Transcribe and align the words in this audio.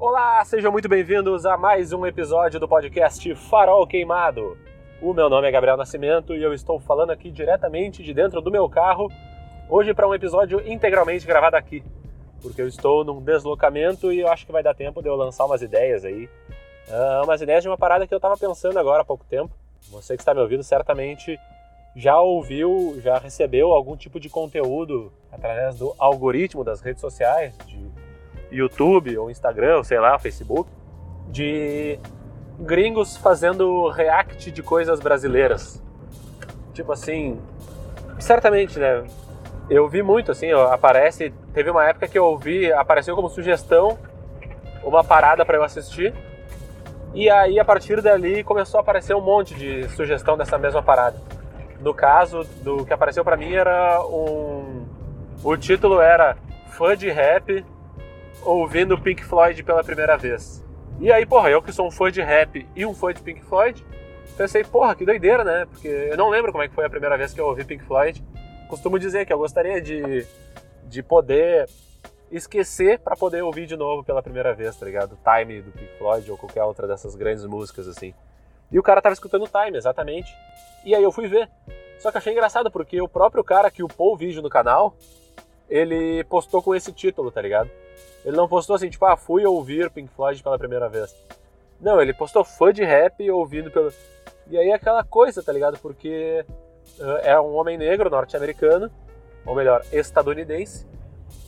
Olá, 0.00 0.42
sejam 0.46 0.72
muito 0.72 0.88
bem-vindos 0.88 1.44
a 1.44 1.58
mais 1.58 1.92
um 1.92 2.06
episódio 2.06 2.58
do 2.58 2.66
podcast 2.66 3.34
Farol 3.34 3.86
Queimado. 3.86 4.56
O 4.98 5.12
meu 5.12 5.28
nome 5.28 5.46
é 5.46 5.50
Gabriel 5.50 5.76
Nascimento 5.76 6.34
e 6.34 6.42
eu 6.42 6.54
estou 6.54 6.80
falando 6.80 7.10
aqui 7.10 7.30
diretamente 7.30 8.02
de 8.02 8.14
dentro 8.14 8.40
do 8.40 8.50
meu 8.50 8.66
carro, 8.66 9.12
hoje 9.68 9.92
para 9.92 10.08
um 10.08 10.14
episódio 10.14 10.66
integralmente 10.66 11.26
gravado 11.26 11.54
aqui, 11.54 11.84
porque 12.40 12.62
eu 12.62 12.66
estou 12.66 13.04
num 13.04 13.20
deslocamento 13.20 14.10
e 14.10 14.20
eu 14.20 14.28
acho 14.28 14.46
que 14.46 14.52
vai 14.52 14.62
dar 14.62 14.74
tempo 14.74 15.02
de 15.02 15.08
eu 15.10 15.14
lançar 15.14 15.44
umas 15.44 15.60
ideias 15.60 16.02
aí. 16.02 16.30
Uh, 16.88 17.24
umas 17.24 17.42
ideias 17.42 17.62
de 17.62 17.68
uma 17.68 17.76
parada 17.76 18.06
que 18.06 18.14
eu 18.14 18.18
estava 18.18 18.38
pensando 18.38 18.78
agora 18.78 19.02
há 19.02 19.04
pouco 19.04 19.26
tempo. 19.26 19.54
Você 19.90 20.16
que 20.16 20.22
está 20.22 20.32
me 20.32 20.40
ouvindo 20.40 20.62
certamente 20.62 21.38
já 21.94 22.18
ouviu, 22.18 22.98
já 23.02 23.18
recebeu 23.18 23.70
algum 23.72 23.98
tipo 23.98 24.18
de 24.18 24.30
conteúdo 24.30 25.12
através 25.30 25.76
do 25.76 25.94
algoritmo 25.98 26.64
das 26.64 26.80
redes 26.80 27.02
sociais, 27.02 27.54
de 27.66 27.89
YouTube 28.50 29.16
ou 29.16 29.30
Instagram, 29.30 29.82
sei 29.82 29.98
lá, 29.98 30.18
Facebook, 30.18 30.70
de 31.28 31.98
gringos 32.58 33.16
fazendo 33.16 33.88
react 33.88 34.50
de 34.50 34.62
coisas 34.62 35.00
brasileiras. 35.00 35.82
Tipo 36.74 36.92
assim, 36.92 37.40
certamente, 38.18 38.78
né? 38.78 39.04
Eu 39.68 39.88
vi 39.88 40.02
muito 40.02 40.32
assim, 40.32 40.50
aparece, 40.52 41.32
teve 41.54 41.70
uma 41.70 41.84
época 41.84 42.08
que 42.08 42.18
eu 42.18 42.24
ouvi, 42.24 42.72
apareceu 42.72 43.14
como 43.14 43.28
sugestão 43.28 43.98
uma 44.82 45.04
parada 45.04 45.44
para 45.44 45.56
eu 45.56 45.62
assistir. 45.62 46.12
E 47.14 47.28
aí 47.28 47.58
a 47.58 47.64
partir 47.64 48.00
dali 48.00 48.44
começou 48.44 48.78
a 48.78 48.80
aparecer 48.80 49.14
um 49.14 49.20
monte 49.20 49.54
de 49.54 49.88
sugestão 49.90 50.36
dessa 50.36 50.58
mesma 50.58 50.82
parada. 50.82 51.16
No 51.80 51.94
caso 51.94 52.44
do 52.62 52.84
que 52.84 52.92
apareceu 52.92 53.24
para 53.24 53.36
mim 53.36 53.52
era 53.52 54.00
um 54.04 54.86
o 55.42 55.56
título 55.56 56.00
era 56.00 56.36
fã 56.68 56.94
de 56.94 57.10
rap 57.10 57.64
ouvindo 58.44 59.00
Pink 59.00 59.24
Floyd 59.24 59.62
pela 59.62 59.84
primeira 59.84 60.16
vez. 60.16 60.64
E 60.98 61.10
aí, 61.10 61.24
porra, 61.24 61.50
eu 61.50 61.62
que 61.62 61.72
sou 61.72 61.86
um 61.86 61.90
fã 61.90 62.10
de 62.10 62.20
rap 62.20 62.66
e 62.76 62.84
um 62.84 62.94
fã 62.94 63.12
de 63.12 63.22
Pink 63.22 63.42
Floyd, 63.42 63.84
pensei, 64.36 64.62
porra, 64.64 64.94
que 64.94 65.04
doideira, 65.04 65.44
né? 65.44 65.66
Porque 65.66 65.88
eu 65.88 66.16
não 66.16 66.28
lembro 66.28 66.52
como 66.52 66.62
é 66.62 66.68
que 66.68 66.74
foi 66.74 66.84
a 66.84 66.90
primeira 66.90 67.16
vez 67.16 67.32
que 67.32 67.40
eu 67.40 67.46
ouvi 67.46 67.64
Pink 67.64 67.84
Floyd. 67.84 68.22
Costumo 68.68 68.98
dizer 68.98 69.26
que 69.26 69.32
eu 69.32 69.38
gostaria 69.38 69.80
de, 69.80 70.26
de 70.84 71.02
poder 71.02 71.68
esquecer 72.30 72.98
para 73.00 73.16
poder 73.16 73.42
ouvir 73.42 73.66
de 73.66 73.76
novo 73.76 74.04
pela 74.04 74.22
primeira 74.22 74.54
vez, 74.54 74.76
tá 74.76 74.86
ligado? 74.86 75.18
Time 75.24 75.60
do 75.62 75.72
Pink 75.72 75.98
Floyd 75.98 76.30
ou 76.30 76.36
qualquer 76.36 76.62
outra 76.62 76.86
dessas 76.86 77.14
grandes 77.14 77.44
músicas 77.44 77.88
assim. 77.88 78.14
E 78.70 78.78
o 78.78 78.82
cara 78.82 79.02
tava 79.02 79.12
escutando 79.12 79.48
Time, 79.48 79.76
exatamente. 79.76 80.32
E 80.84 80.94
aí 80.94 81.02
eu 81.02 81.10
fui 81.10 81.26
ver. 81.26 81.48
Só 81.98 82.10
que 82.10 82.18
achei 82.18 82.32
engraçado 82.32 82.70
porque 82.70 83.00
o 83.00 83.08
próprio 83.08 83.42
cara 83.42 83.70
que 83.70 83.82
upou 83.82 84.14
o 84.14 84.16
vídeo 84.16 84.40
no 84.40 84.48
canal, 84.48 84.94
ele 85.68 86.24
postou 86.24 86.62
com 86.62 86.74
esse 86.74 86.92
título, 86.92 87.30
tá 87.30 87.42
ligado? 87.42 87.70
Ele 88.24 88.36
não 88.36 88.48
postou 88.48 88.76
assim, 88.76 88.90
tipo, 88.90 89.04
ah, 89.04 89.16
fui 89.16 89.44
ouvir 89.44 89.90
Pink 89.90 90.12
Floyd 90.12 90.42
pela 90.42 90.58
primeira 90.58 90.88
vez. 90.88 91.14
Não, 91.80 92.00
ele 92.00 92.12
postou 92.12 92.44
fã 92.44 92.72
de 92.72 92.84
rap 92.84 93.28
ouvindo 93.30 93.70
pelo. 93.70 93.92
E 94.48 94.58
aí 94.58 94.72
aquela 94.72 95.02
coisa, 95.02 95.42
tá 95.42 95.52
ligado? 95.52 95.78
Porque 95.78 96.44
uh, 96.98 97.16
é 97.22 97.40
um 97.40 97.54
homem 97.54 97.78
negro 97.78 98.10
norte-americano, 98.10 98.90
ou 99.46 99.54
melhor, 99.54 99.82
estadunidense. 99.90 100.86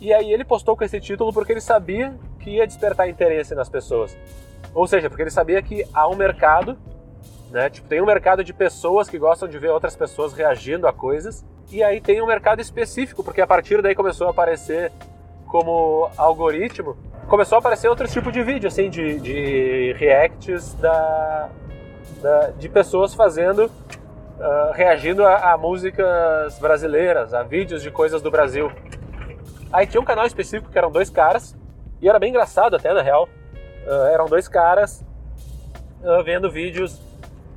E 0.00 0.12
aí 0.12 0.33
ele 0.33 0.45
postou 0.45 0.77
com 0.77 0.84
esse 0.84 1.00
título 1.00 1.33
porque 1.33 1.53
ele 1.53 1.61
sabia 1.61 2.15
que 2.41 2.50
ia 2.50 2.67
despertar 2.67 3.09
interesse 3.09 3.55
nas 3.55 3.69
pessoas. 3.69 4.17
Ou 4.75 4.87
seja, 4.87 5.09
porque 5.11 5.23
ele 5.23 5.31
sabia 5.31 5.62
que 5.62 5.84
há 5.93 6.09
um 6.09 6.17
mercado, 6.17 6.78
né? 7.50 7.69
Tipo, 7.69 7.89
tem 7.89 8.00
um 8.00 8.06
mercado 8.06 8.43
de 8.43 8.55
pessoas 8.55 9.09
que 9.09 9.19
gostam 9.19 9.48
de 9.48 9.59
ver 9.59 9.69
outras 9.69 9.95
pessoas 9.95 10.33
reagindo 10.33 10.87
a 10.87 10.93
coisas. 10.93 11.45
E 11.70 11.83
aí 11.83 12.00
tem 12.00 12.23
um 12.23 12.27
mercado 12.27 12.61
específico, 12.61 13.23
porque 13.23 13.41
a 13.41 13.47
partir 13.47 13.83
daí 13.83 13.95
começou 13.95 14.27
a 14.27 14.31
aparecer 14.31 14.91
como 15.53 16.11
algoritmo, 16.17 16.97
começou 17.28 17.56
a 17.56 17.58
aparecer 17.58 17.86
outro 17.86 18.08
tipo 18.08 18.33
de 18.33 18.42
vídeo, 18.42 18.69
assim, 18.69 18.89
de, 18.89 19.20
de 19.20 19.92
reacts 19.98 20.72
da, 20.77 21.50
da, 22.22 22.47
de 22.53 22.70
pessoas 22.70 23.12
fazendo, 23.12 23.67
uh, 23.67 24.72
reagindo 24.72 25.27
a, 25.27 25.53
a, 25.53 25.59
músicas 25.59 26.59
brasileiras, 26.59 27.34
a 27.34 27.43
vídeos 27.43 27.82
de 27.82 27.91
coisas 27.91 28.22
do 28.22 28.31
Brasil. 28.31 28.72
Aí 29.71 29.87
tinha 29.87 30.00
um 30.00 30.06
canal 30.06 30.25
específico 30.25 30.72
que 30.72 30.78
eram 30.78 30.91
dois 30.91 31.10
caras, 31.10 31.54
e 32.00 32.09
era 32.09 32.19
bem 32.19 32.31
engraçado 32.31 32.75
até, 32.75 32.94
na 32.94 33.03
real. 33.03 33.28
Uh, 33.87 34.06
eram 34.10 34.25
dois 34.25 34.48
caras 34.48 35.04
uh, 36.03 36.25
vendo 36.25 36.50
vídeos 36.50 36.98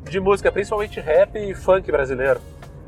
de 0.04 0.20
música, 0.20 0.52
principalmente 0.52 1.00
rap 1.00 1.38
e 1.38 1.56
funk 1.56 1.90
brasileiro. 1.90 2.42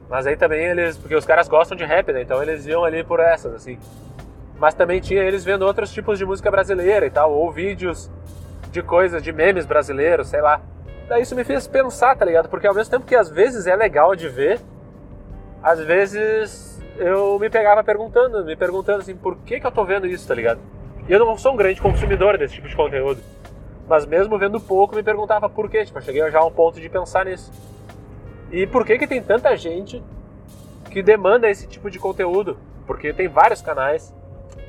Mas 0.09 0.27
aí 0.27 0.35
também 0.35 0.65
eles, 0.65 0.97
porque 0.97 1.15
os 1.15 1.25
caras 1.25 1.47
gostam 1.47 1.77
de 1.77 1.85
rap, 1.85 2.11
né? 2.11 2.23
Então 2.23 2.43
eles 2.43 2.65
iam 2.65 2.83
ali 2.83 3.05
por 3.05 3.21
essas, 3.21 3.53
assim 3.53 3.79
mas 4.59 4.73
também 4.73 5.00
tinha 5.00 5.23
eles 5.23 5.44
vendo 5.44 5.63
outros 5.63 5.91
tipos 5.91 6.18
de 6.18 6.25
música 6.25 6.50
brasileira 6.50 7.06
e 7.06 7.09
tal, 7.09 7.31
ou 7.31 7.51
vídeos 7.51 8.09
de 8.72 8.81
coisas, 8.81 9.22
de 9.22 9.31
memes 9.31 9.66
brasileiros, 9.66 10.28
sei 10.28 10.41
lá. 10.41 10.62
Daí 11.07 11.22
isso 11.22 11.35
me 11.35 11.44
fez 11.44 11.68
pensar, 11.68 12.18
tá 12.18 12.25
ligado? 12.25 12.50
Porque 12.50 12.68
ao 12.68 12.73
mesmo 12.73 12.91
tempo 12.91 13.06
que 13.06 13.16
às 13.16 13.29
vezes 13.29 13.68
é 13.68 13.75
legal 13.75 14.16
de 14.16 14.28
ver, 14.28 14.59
às 15.63 15.79
vezes 15.79 16.81
eu 16.97 17.38
me 17.40 17.50
pegava 17.50 17.84
perguntando, 17.84 18.44
me 18.44 18.56
perguntando 18.56 19.00
assim, 19.00 19.16
por 19.16 19.38
que 19.38 19.59
que 19.59 19.68
eu 19.68 19.72
tô 19.72 19.85
vendo 19.85 20.07
isso, 20.07 20.28
tá 20.28 20.34
ligado? 20.34 20.59
E 21.07 21.13
eu 21.13 21.19
não 21.19 21.38
sou 21.38 21.53
um 21.53 21.56
grande 21.56 21.79
consumidor 21.79 22.38
desse 22.38 22.56
tipo 22.56 22.68
de 22.68 22.75
conteúdo. 22.75 23.22
Mas 23.88 24.06
mesmo 24.06 24.38
vendo 24.38 24.59
pouco, 24.59 24.95
me 24.95 25.03
perguntava 25.03 25.50
por 25.50 25.69
quê. 25.69 25.85
Tipo, 25.85 26.00
eu 26.00 26.01
cheguei 26.01 26.29
já 26.29 26.39
a 26.39 26.45
um 26.45 26.51
ponto 26.51 26.81
de 26.81 26.89
pensar 26.89 27.25
nisso. 27.25 27.50
E 28.51 28.68
por 28.68 28.85
que 28.85 28.97
que 28.97 29.07
tem 29.07 29.22
tanta 29.22 29.56
gente 29.56 30.03
que 30.89 31.01
demanda 31.01 31.50
esse 31.50 31.66
tipo 31.68 31.89
de 31.89 31.97
conteúdo? 31.97 32.57
Porque 32.85 33.13
tem 33.13 33.29
vários 33.29 33.62
canais 33.62 34.13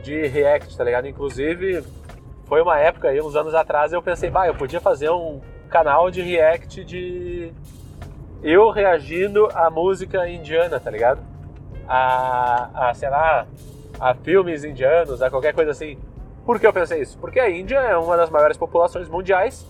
de 0.08 0.26
react, 0.26 0.74
tá 0.74 0.82
ligado? 0.82 1.06
Inclusive, 1.06 1.84
foi 2.46 2.62
uma 2.62 2.78
época 2.78 3.08
aí, 3.08 3.20
uns 3.20 3.36
anos 3.36 3.54
atrás, 3.54 3.92
eu 3.92 4.02
pensei, 4.02 4.30
bah, 4.30 4.46
eu 4.46 4.54
podia 4.54 4.80
fazer 4.80 5.10
um 5.10 5.40
canal 5.68 6.10
de 6.10 6.22
react 6.22 6.82
de 6.82 7.52
eu 8.42 8.70
reagindo 8.70 9.48
à 9.52 9.68
música 9.68 10.26
indiana, 10.26 10.80
tá 10.80 10.90
ligado? 10.90 11.20
A, 11.86 12.88
a 12.88 12.94
sei 12.94 13.10
lá, 13.10 13.46
a 14.00 14.14
filmes 14.14 14.64
indianos, 14.64 15.20
a 15.20 15.28
qualquer 15.28 15.52
coisa 15.52 15.72
assim. 15.72 15.98
Por 16.46 16.58
que 16.58 16.66
eu 16.66 16.72
pensei 16.72 17.02
isso? 17.02 17.18
Porque 17.18 17.38
a 17.38 17.50
Índia 17.50 17.76
é 17.76 17.96
uma 17.96 18.16
das 18.16 18.30
maiores 18.30 18.56
populações 18.56 19.08
mundiais 19.10 19.66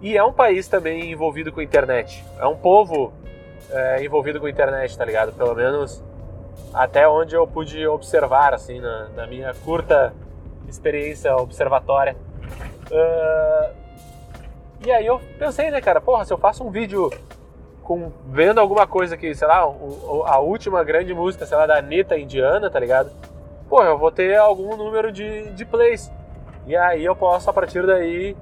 e 0.00 0.16
é 0.16 0.22
um 0.22 0.32
país 0.32 0.68
também 0.68 1.10
envolvido 1.10 1.50
com 1.50 1.60
internet. 1.60 2.24
É 2.38 2.46
um 2.46 2.54
povo 2.54 3.12
é, 3.70 4.04
envolvido 4.04 4.38
com 4.38 4.48
internet, 4.48 4.96
tá 4.96 5.04
ligado? 5.04 5.32
Pelo 5.32 5.54
menos 5.54 6.00
até 6.74 7.08
onde 7.08 7.36
eu 7.36 7.46
pude 7.46 7.86
observar, 7.86 8.52
assim, 8.52 8.80
na, 8.80 9.08
na 9.10 9.26
minha 9.26 9.54
curta 9.64 10.12
experiência 10.68 11.34
observatória. 11.36 12.16
Uh, 12.90 13.74
e 14.84 14.90
aí 14.90 15.06
eu 15.06 15.20
pensei, 15.38 15.70
né, 15.70 15.80
cara, 15.80 16.00
porra, 16.00 16.24
se 16.24 16.32
eu 16.32 16.38
faço 16.38 16.64
um 16.64 16.70
vídeo 16.70 17.10
com 17.82 18.10
vendo 18.26 18.58
alguma 18.58 18.86
coisa 18.86 19.16
que, 19.16 19.34
sei 19.34 19.46
lá, 19.46 19.66
o, 19.66 20.24
a 20.26 20.38
última 20.38 20.82
grande 20.82 21.14
música, 21.14 21.46
sei 21.46 21.56
lá, 21.56 21.66
da 21.66 21.78
Anitta 21.78 22.18
indiana, 22.18 22.68
tá 22.68 22.80
ligado? 22.80 23.10
Porra, 23.68 23.86
eu 23.86 23.98
vou 23.98 24.10
ter 24.10 24.36
algum 24.36 24.76
número 24.76 25.12
de, 25.12 25.50
de 25.50 25.64
plays. 25.64 26.10
E 26.66 26.76
aí 26.76 27.04
eu 27.04 27.14
posso, 27.14 27.48
a 27.48 27.52
partir 27.52 27.86
daí, 27.86 28.36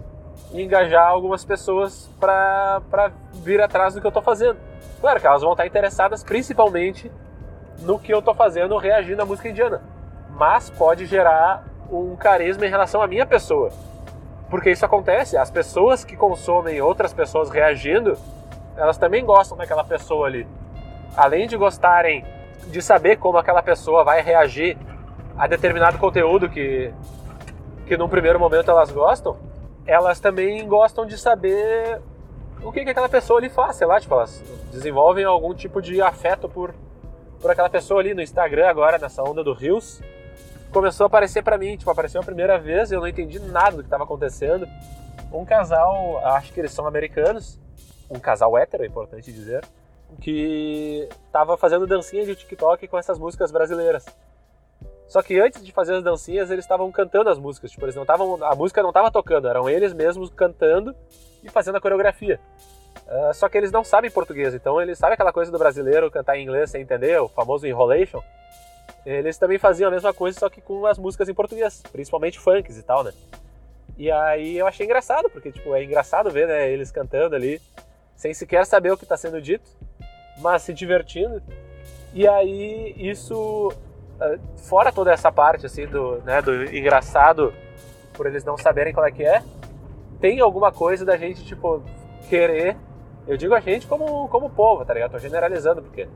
engajar 0.53 1.09
algumas 1.09 1.45
pessoas 1.45 2.09
pra, 2.19 2.81
pra 2.91 3.13
vir 3.35 3.61
atrás 3.61 3.95
do 3.95 4.01
que 4.01 4.07
eu 4.07 4.13
tô 4.13 4.23
fazendo. 4.23 4.59
Claro 5.01 5.21
que 5.21 5.27
elas 5.27 5.43
vão 5.43 5.53
estar 5.53 5.67
interessadas 5.67 6.23
principalmente 6.25 7.11
no 7.83 7.99
que 7.99 8.13
eu 8.13 8.23
tô 8.23 8.35
fazendo 8.35 8.77
reagindo 8.77 9.23
à 9.23 9.25
música 9.25 9.49
indiana. 9.49 9.83
Mas 10.31 10.71
pode 10.71 11.07
gerar 11.07 11.65
um 11.91 12.17
carisma 12.17 12.67
em 12.67 12.71
relação 12.71 13.03
à 13.03 13.07
minha 13.07 13.27
pessoa. 13.27 13.71
Porque 14.49 14.71
isso 14.71 14.85
acontece, 14.85 15.37
as 15.37 15.51
pessoas 15.51 16.05
que 16.05 16.17
consomem 16.17 16.81
outras 16.81 17.13
pessoas 17.13 17.51
reagindo, 17.51 18.17
elas 18.77 18.99
também 18.99 19.25
gostam 19.25 19.57
daquela 19.57 19.85
pessoa 19.85 20.27
ali. 20.27 20.47
Além 21.17 21.47
de 21.47 21.57
gostarem 21.57 22.25
de 22.69 22.81
saber 22.81 23.17
como 23.17 23.39
aquela 23.39 23.63
pessoa 23.63 24.05
vai 24.05 24.23
reagir 24.23 24.77
a 25.37 25.47
determinado 25.47 25.99
conteúdo 25.99 26.49
que, 26.49 26.93
que 27.87 27.97
num 27.97 28.09
primeiro 28.09 28.39
momento 28.39 28.71
elas 28.71 28.91
gostam, 28.91 29.37
elas 29.87 30.21
também 30.21 30.67
gostam 30.67 31.05
de 31.05 31.19
saber 31.19 32.01
o 32.63 32.71
que, 32.71 32.85
que 32.85 32.91
aquela 32.91 33.09
pessoa 33.09 33.39
ali 33.39 33.49
faz, 33.49 33.77
sei 33.77 33.87
lá, 33.87 33.99
tipo, 33.99 34.15
elas 34.15 34.43
desenvolvem 34.71 35.25
algum 35.25 35.53
tipo 35.53 35.83
de 35.83 36.01
afeto 36.01 36.49
por, 36.49 36.75
por 37.43 37.51
aquela 37.51 37.69
pessoa 37.69 38.01
ali 38.01 38.15
no 38.15 38.23
Instagram 38.23 38.69
agora, 38.69 38.97
nessa 38.99 39.21
onda 39.23 39.43
do 39.43 39.53
Rios. 39.53 40.01
Começou 40.73 41.05
a 41.05 41.07
aparecer 41.09 41.43
para 41.43 41.59
mim, 41.59 41.77
tipo, 41.77 41.91
apareceu 41.91 42.21
a 42.21 42.25
primeira 42.25 42.57
vez, 42.57 42.93
eu 42.93 43.01
não 43.01 43.09
entendi 43.09 43.41
nada 43.41 43.73
do 43.77 43.83
que 43.83 43.89
estava 43.89 44.05
acontecendo. 44.05 44.67
Um 45.33 45.45
casal, 45.45 46.25
acho 46.25 46.53
que 46.53 46.61
eles 46.61 46.71
são 46.71 46.87
americanos, 46.87 47.59
um 48.09 48.19
casal 48.19 48.57
hétero, 48.57 48.85
é 48.85 48.87
importante 48.87 49.33
dizer, 49.33 49.65
que 50.21 51.09
estava 51.27 51.57
fazendo 51.57 51.87
dancinha 51.87 52.25
de 52.25 52.37
TikTok 52.37 52.87
com 52.87 52.97
essas 52.97 53.19
músicas 53.19 53.51
brasileiras. 53.51 54.07
Só 55.09 55.21
que 55.21 55.39
antes 55.39 55.63
de 55.63 55.73
fazer 55.73 55.97
as 55.97 56.03
dancinhas, 56.03 56.51
eles 56.51 56.65
estavam 56.65 56.91
cantando 56.91 57.29
as 57.29 57.39
músicas, 57.39 57.73
tipo, 57.73 57.85
eles 57.85 57.97
não 57.97 58.03
estavam, 58.03 58.43
a 58.45 58.55
música 58.55 58.83
não 58.83 58.91
estava 58.91 59.11
tocando, 59.11 59.49
eram 59.49 59.69
eles 59.69 59.93
mesmos 59.93 60.31
cantando 60.31 60.95
e 61.43 61.51
fazendo 61.51 61.77
a 61.77 61.81
coreografia. 61.81 62.41
Uh, 63.07 63.35
só 63.35 63.49
que 63.49 63.59
eles 63.59 63.71
não 63.71 63.85
sabem 63.85 64.11
português, 64.11 64.55
então 64.55 64.81
eles 64.81 64.99
sabem 64.99 65.15
aquela 65.15 65.33
coisa 65.33 65.53
do 65.53 65.59
brasileiro 65.59 66.11
cantar 66.11 66.39
em 66.39 66.43
inglês 66.43 66.71
sem 66.71 66.83
entender, 66.83 67.21
o 67.21 67.29
famoso 67.29 67.67
enrolation. 67.67 68.23
Eles 69.05 69.37
também 69.37 69.59
faziam 69.59 69.89
a 69.89 69.91
mesma 69.91 70.15
coisa, 70.15 70.39
só 70.39 70.49
que 70.49 70.61
com 70.61 70.87
as 70.87 70.99
músicas 70.99 71.29
em 71.29 71.35
português, 71.35 71.83
principalmente 71.93 72.39
funks 72.39 72.79
e 72.79 72.83
tal, 72.83 73.03
né? 73.03 73.13
E 73.99 74.11
aí 74.11 74.57
eu 74.57 74.67
achei 74.67 74.87
engraçado, 74.87 75.29
porque 75.29 75.53
tipo, 75.53 75.75
é 75.75 75.85
engraçado 75.85 76.31
ver 76.31 76.47
né, 76.47 76.71
eles 76.71 76.91
cantando 76.91 77.35
ali, 77.35 77.61
sem 78.17 78.33
sequer 78.33 78.65
saber 78.65 78.91
o 78.91 78.97
que 78.97 79.05
está 79.05 79.17
sendo 79.17 79.41
dito, 79.41 79.69
mas 80.39 80.63
se 80.63 80.73
divertindo. 80.73 81.43
E 82.15 82.27
aí 82.27 82.95
isso, 82.97 83.73
ah, 84.21 84.39
fora 84.57 84.93
toda 84.93 85.13
essa 85.13 85.31
parte 85.31 85.67
assim 85.67 85.87
do, 85.87 86.19
né, 86.23 86.41
do 86.41 86.65
engraçado 86.75 87.53
por 88.15 88.27
eles 88.27 88.45
não 88.45 88.57
saberem 88.57 88.93
qual 88.93 89.07
é 89.07 89.11
que 89.11 89.25
é, 89.25 89.43
tem 90.21 90.41
alguma 90.41 90.71
coisa 90.71 91.05
da 91.05 91.17
gente 91.17 91.45
tipo 91.45 91.83
querer, 92.29 92.77
eu 93.27 93.37
digo 93.37 93.55
a 93.55 93.61
gente 93.61 93.87
como 93.87 94.29
como 94.29 94.51
povo, 94.51 94.85
tá 94.85 94.95
ligado? 94.95 95.13
Tô 95.13 95.19
generalizando 95.19 95.83
porque 95.83 96.09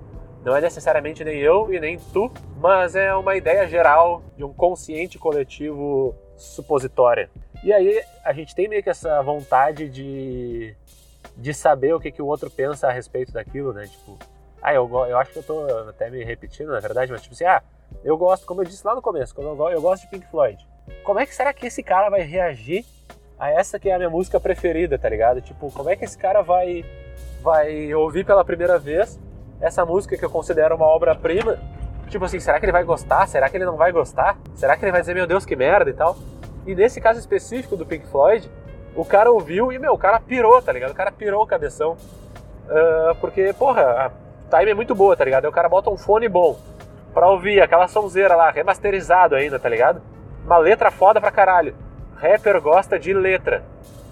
não 0.44 0.56
é 0.56 0.60
necessariamente 0.60 1.24
nem 1.24 1.38
eu 1.38 1.72
e 1.72 1.80
nem 1.80 1.98
tu, 1.98 2.30
mas 2.58 2.94
é 2.94 3.14
uma 3.14 3.36
ideia 3.36 3.66
geral 3.66 4.22
de 4.36 4.44
um 4.44 4.52
consciente 4.52 5.18
coletivo 5.18 6.14
supositória. 6.36 7.28
E 7.64 7.72
aí 7.72 8.00
a 8.24 8.32
gente 8.32 8.54
tem 8.54 8.68
meio 8.68 8.82
que 8.82 8.90
essa 8.90 9.20
vontade 9.22 9.88
de, 9.88 10.76
de 11.36 11.52
saber 11.52 11.94
o 11.94 12.00
que, 12.00 12.12
que 12.12 12.22
o 12.22 12.26
outro 12.26 12.50
pensa 12.50 12.86
a 12.86 12.92
respeito 12.92 13.32
daquilo, 13.32 13.72
né? 13.72 13.86
Tipo, 13.86 14.18
ah, 14.62 14.72
eu, 14.72 14.88
eu 15.08 15.18
acho 15.18 15.32
que 15.32 15.38
eu 15.38 15.42
tô 15.42 15.66
até 15.88 16.10
me 16.10 16.22
repetindo, 16.22 16.70
na 16.70 16.80
verdade, 16.80 17.10
mas 17.10 17.22
tipo 17.22 17.34
assim, 17.34 17.44
ah, 17.44 17.62
eu 18.04 18.16
gosto, 18.16 18.46
como 18.46 18.62
eu 18.62 18.66
disse 18.66 18.86
lá 18.86 18.94
no 18.94 19.02
começo, 19.02 19.34
eu, 19.40 19.70
eu 19.70 19.80
gosto 19.80 20.02
de 20.02 20.10
Pink 20.10 20.26
Floyd. 20.30 20.64
Como 21.02 21.18
é 21.18 21.26
que 21.26 21.34
será 21.34 21.52
que 21.52 21.66
esse 21.66 21.82
cara 21.82 22.08
vai 22.08 22.22
reagir 22.22 22.84
a 23.38 23.50
essa 23.50 23.78
que 23.78 23.90
é 23.90 23.94
a 23.94 23.98
minha 23.98 24.10
música 24.10 24.40
preferida, 24.40 24.98
tá 24.98 25.08
ligado? 25.08 25.40
Tipo, 25.40 25.70
como 25.70 25.90
é 25.90 25.96
que 25.96 26.04
esse 26.04 26.16
cara 26.16 26.42
vai, 26.42 26.84
vai 27.42 27.94
ouvir 27.94 28.24
pela 28.24 28.44
primeira 28.44 28.78
vez 28.78 29.18
essa 29.60 29.84
música 29.84 30.16
que 30.16 30.24
eu 30.24 30.30
considero 30.30 30.74
uma 30.74 30.86
obra-prima? 30.86 31.58
Tipo 32.08 32.24
assim, 32.24 32.40
será 32.40 32.58
que 32.58 32.64
ele 32.64 32.72
vai 32.72 32.84
gostar? 32.84 33.26
Será 33.26 33.48
que 33.48 33.56
ele 33.56 33.64
não 33.64 33.76
vai 33.76 33.92
gostar? 33.92 34.38
Será 34.54 34.76
que 34.76 34.84
ele 34.84 34.92
vai 34.92 35.00
dizer, 35.00 35.14
meu 35.14 35.26
Deus, 35.26 35.44
que 35.44 35.56
merda 35.56 35.90
e 35.90 35.94
tal? 35.94 36.16
E 36.66 36.74
nesse 36.74 37.00
caso 37.00 37.18
específico 37.18 37.76
do 37.76 37.84
Pink 37.84 38.06
Floyd, 38.06 38.50
o 38.94 39.04
cara 39.04 39.30
ouviu 39.30 39.72
e, 39.72 39.78
meu, 39.78 39.92
o 39.92 39.98
cara 39.98 40.18
pirou, 40.18 40.60
tá 40.62 40.72
ligado? 40.72 40.92
O 40.92 40.94
cara 40.94 41.12
pirou 41.12 41.42
o 41.42 41.46
cabeção. 41.46 41.96
Uh, 42.66 43.14
porque, 43.20 43.52
porra, 43.52 44.12
a 44.50 44.58
time 44.58 44.70
é 44.70 44.74
muito 44.74 44.94
boa, 44.94 45.16
tá 45.16 45.24
ligado? 45.24 45.44
Aí 45.44 45.50
o 45.50 45.54
cara 45.54 45.68
bota 45.68 45.90
um 45.90 45.96
fone 45.96 46.28
bom 46.28 46.58
pra 47.12 47.28
ouvir 47.28 47.60
aquela 47.60 47.88
sonzeira 47.88 48.34
lá, 48.34 48.50
remasterizado 48.50 49.34
ainda, 49.34 49.58
tá 49.58 49.68
ligado? 49.68 50.00
Uma 50.44 50.58
letra 50.58 50.90
foda 50.90 51.20
pra 51.20 51.30
caralho. 51.30 51.74
Rapper 52.16 52.60
gosta 52.60 52.98
de 52.98 53.12
letra. 53.12 53.64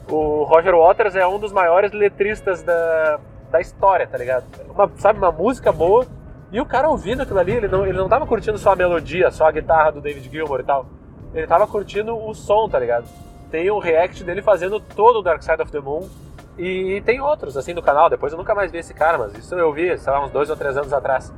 O 0.09 0.45
Roger 0.45 0.77
Waters 0.77 1.17
é 1.17 1.27
um 1.27 1.39
dos 1.39 1.53
maiores 1.53 1.93
letristas 1.93 2.63
da, 2.63 3.19
da 3.51 3.61
história, 3.61 4.07
tá 4.07 4.19
ligado? 4.19 4.45
Uma, 4.69 4.91
sabe, 4.97 5.19
uma 5.19 5.33
música 5.33 5.73
boa. 5.73 6.07
E 6.53 6.61
o 6.61 6.67
cara 6.67 6.89
ouvindo 6.89 7.23
aquilo 7.23 7.39
ali, 7.39 7.53
ele 7.53 7.69
não, 7.69 7.87
ele 7.87 7.99
não 7.99 8.09
tava 8.09 8.27
curtindo 8.27 8.59
só 8.59 8.73
a 8.73 8.77
melodia, 8.77 9.31
só 9.31 9.47
a 9.47 9.51
guitarra 9.51 9.93
do 9.93 10.01
David 10.01 10.29
Gilmour 10.31 10.61
e 10.61 10.65
tal 10.65 10.87
ele 11.35 11.47
tava 11.47 11.67
curtindo 11.67 12.17
o 12.17 12.33
som, 12.33 12.69
tá 12.69 12.79
ligado? 12.79 13.07
Tem 13.51 13.71
um 13.71 13.79
react 13.79 14.23
dele 14.23 14.41
fazendo 14.41 14.79
todo 14.79 15.19
o 15.19 15.23
Dark 15.23 15.43
Side 15.43 15.61
of 15.61 15.71
the 15.71 15.81
Moon. 15.81 16.09
E 16.57 17.03
tem 17.05 17.21
outros, 17.21 17.57
assim, 17.57 17.75
no 17.75 17.83
canal. 17.83 18.09
Depois 18.09 18.33
eu 18.33 18.39
nunca 18.39 18.55
mais 18.55 18.71
vi 18.71 18.79
esse 18.79 18.95
cara, 18.95 19.19
mas 19.19 19.35
isso 19.37 19.55
eu 19.57 19.73
vi, 19.73 19.99
sei 19.99 20.13
lá, 20.13 20.25
uns 20.25 20.31
dois 20.31 20.49
ou 20.49 20.57
três 20.57 20.77
anos 20.77 20.93
atrás. 20.93 21.33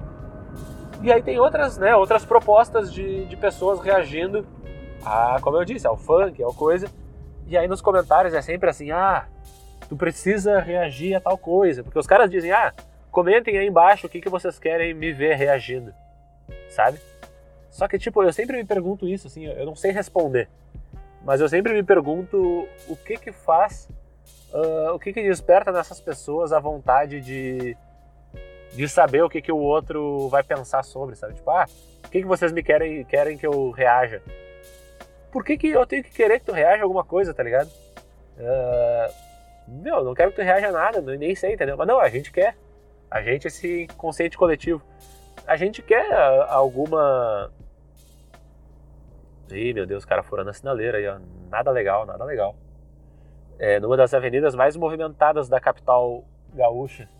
E 1.02 1.10
aí 1.10 1.22
tem 1.22 1.40
outras, 1.40 1.78
né, 1.78 1.96
outras 1.96 2.24
propostas 2.24 2.92
de, 2.92 3.24
de 3.24 3.36
pessoas 3.36 3.80
reagindo 3.80 4.46
a, 5.06 5.38
como 5.40 5.56
eu 5.56 5.64
disse, 5.64 5.86
ao 5.86 5.96
funk, 5.96 6.42
ao 6.42 6.52
coisa. 6.52 6.88
E 7.46 7.56
aí 7.56 7.68
nos 7.68 7.80
comentários 7.80 8.34
é 8.34 8.42
sempre 8.42 8.68
assim, 8.68 8.90
ah, 8.90 9.26
tu 9.88 9.96
precisa 9.96 10.58
reagir 10.58 11.14
a 11.14 11.20
tal 11.20 11.38
coisa. 11.38 11.84
Porque 11.84 11.98
os 11.98 12.06
caras 12.06 12.28
dizem, 12.28 12.50
ah, 12.50 12.74
comentem 13.10 13.56
aí 13.56 13.68
embaixo 13.68 14.08
o 14.08 14.10
que, 14.10 14.20
que 14.20 14.28
vocês 14.28 14.58
querem 14.58 14.92
me 14.92 15.12
ver 15.12 15.36
reagindo, 15.36 15.94
sabe? 16.68 16.98
Só 17.70 17.86
que, 17.86 17.98
tipo, 17.98 18.22
eu 18.22 18.32
sempre 18.32 18.56
me 18.56 18.64
pergunto 18.64 19.06
isso, 19.06 19.28
assim, 19.28 19.44
eu 19.46 19.64
não 19.64 19.76
sei 19.76 19.92
responder. 19.92 20.48
Mas 21.24 21.40
eu 21.40 21.48
sempre 21.48 21.72
me 21.72 21.82
pergunto 21.82 22.66
o 22.88 22.96
que 22.96 23.16
que 23.16 23.32
faz, 23.32 23.88
uh, 24.52 24.92
o 24.92 24.98
que 24.98 25.12
que 25.12 25.22
desperta 25.22 25.70
nessas 25.70 26.00
pessoas 26.00 26.52
a 26.52 26.58
vontade 26.58 27.20
de, 27.20 27.76
de 28.72 28.88
saber 28.88 29.22
o 29.22 29.28
que 29.28 29.42
que 29.42 29.52
o 29.52 29.58
outro 29.58 30.28
vai 30.28 30.42
pensar 30.42 30.82
sobre, 30.82 31.14
sabe? 31.14 31.34
Tipo, 31.34 31.50
ah, 31.50 31.66
o 32.04 32.08
que 32.08 32.20
que 32.20 32.26
vocês 32.26 32.50
me 32.50 32.62
querem, 32.62 33.04
querem 33.04 33.36
que 33.36 33.46
eu 33.46 33.70
reaja? 33.70 34.22
Por 35.36 35.44
que 35.44 35.58
que 35.58 35.68
eu 35.68 35.84
tenho 35.86 36.02
que 36.02 36.12
querer 36.12 36.40
que 36.40 36.46
tu 36.46 36.52
reaja 36.52 36.80
a 36.80 36.84
alguma 36.84 37.04
coisa, 37.04 37.34
tá 37.34 37.42
ligado? 37.42 37.68
Uh, 38.38 39.12
meu, 39.68 40.02
não 40.02 40.14
quero 40.14 40.30
que 40.30 40.36
tu 40.36 40.42
reaja 40.42 40.68
a 40.68 40.72
nada, 40.72 41.02
nem 41.02 41.34
sei, 41.34 41.52
entendeu? 41.52 41.76
Mas 41.76 41.86
não, 41.86 42.00
a 42.00 42.08
gente 42.08 42.32
quer. 42.32 42.56
A 43.10 43.20
gente, 43.20 43.46
esse 43.46 43.86
conceito 43.98 44.38
coletivo. 44.38 44.82
A 45.46 45.54
gente 45.54 45.82
quer 45.82 46.10
alguma 46.48 47.52
Ih, 49.50 49.74
meu 49.74 49.84
Deus, 49.84 50.04
o 50.04 50.08
cara 50.08 50.22
furando 50.22 50.48
a 50.48 50.54
sinaleira 50.54 50.96
aí, 50.96 51.06
ó. 51.06 51.18
Nada 51.50 51.70
legal, 51.70 52.06
nada 52.06 52.24
legal. 52.24 52.56
É, 53.58 53.78
numa 53.78 53.94
das 53.94 54.14
avenidas 54.14 54.54
mais 54.54 54.74
movimentadas 54.74 55.50
da 55.50 55.60
capital 55.60 56.24
gaúcha. 56.54 57.10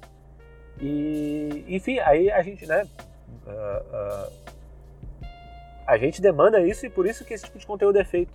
E, 0.81 1.67
enfim, 1.69 1.99
aí 1.99 2.31
a 2.31 2.41
gente, 2.41 2.65
né? 2.65 2.89
Uh, 3.47 4.31
uh, 4.31 4.46
a 5.87 5.97
gente 5.97 6.21
demanda 6.21 6.61
isso 6.61 6.85
e 6.85 6.91
por 6.91 7.07
isso 7.07 7.25
que 7.25 7.35
esse 7.35 7.45
tipo 7.45 7.59
de 7.59 7.67
conteúdo 7.67 7.99
é 7.99 8.05
feito. 8.05 8.33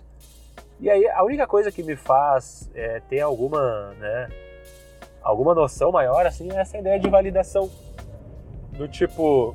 E 0.80 0.90
aí 0.90 1.06
a 1.08 1.22
única 1.22 1.46
coisa 1.46 1.70
que 1.70 1.82
me 1.82 1.94
faz 1.94 2.70
é, 2.74 3.00
ter 3.08 3.20
alguma, 3.20 3.92
né? 3.98 4.28
Alguma 5.22 5.54
noção 5.54 5.92
maior, 5.92 6.26
assim, 6.26 6.50
é 6.50 6.56
essa 6.56 6.78
ideia 6.78 6.98
de 6.98 7.08
validação. 7.08 7.70
Do 8.72 8.88
tipo, 8.88 9.54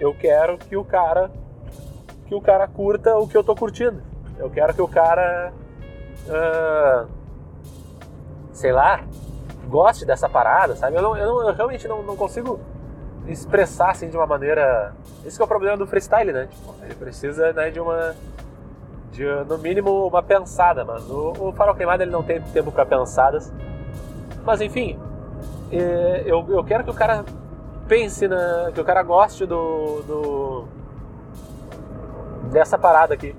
eu 0.00 0.14
quero 0.14 0.56
que 0.56 0.76
o 0.76 0.84
cara 0.84 1.30
que 2.26 2.34
o 2.34 2.40
cara 2.40 2.68
curta 2.68 3.16
o 3.16 3.26
que 3.26 3.36
eu 3.36 3.42
tô 3.42 3.56
curtindo. 3.56 4.02
Eu 4.38 4.50
quero 4.50 4.72
que 4.74 4.82
o 4.82 4.86
cara, 4.86 5.52
uh, 6.26 7.08
sei 8.52 8.70
lá, 8.70 9.02
goste 9.66 10.04
dessa 10.04 10.28
parada, 10.28 10.76
sabe? 10.76 10.96
Eu, 10.96 11.02
não, 11.02 11.16
eu, 11.16 11.26
não, 11.26 11.48
eu 11.48 11.54
realmente 11.54 11.88
não, 11.88 12.02
não, 12.02 12.16
consigo 12.16 12.60
expressar 13.28 13.90
assim 13.90 14.08
de 14.08 14.16
uma 14.16 14.26
maneira. 14.26 14.92
Esse 15.24 15.40
é 15.40 15.44
o 15.44 15.48
problema 15.48 15.76
do 15.76 15.86
freestyle, 15.86 16.32
né? 16.32 16.48
Tipo, 16.50 16.74
ele 16.82 16.94
precisa 16.94 17.52
né, 17.52 17.70
de 17.70 17.80
uma. 17.80 18.14
De, 19.12 19.24
no 19.48 19.58
mínimo 19.58 20.06
uma 20.06 20.22
pensada, 20.22 20.84
mas 20.84 21.08
o, 21.08 21.32
o 21.38 21.52
Farol 21.52 21.74
Queimado 21.74 22.02
ele 22.02 22.10
não 22.10 22.22
tem 22.22 22.40
tempo 22.40 22.70
para 22.70 22.84
pensadas. 22.84 23.52
Mas 24.44 24.60
enfim, 24.60 24.98
é, 25.70 26.22
eu, 26.26 26.44
eu 26.48 26.64
quero 26.64 26.84
que 26.84 26.90
o 26.90 26.94
cara 26.94 27.24
pense 27.86 28.26
na. 28.28 28.70
que 28.72 28.80
o 28.80 28.84
cara 28.84 29.02
goste 29.02 29.44
do, 29.46 30.02
do 30.02 30.68
dessa 32.50 32.78
parada 32.78 33.14
aqui. 33.14 33.34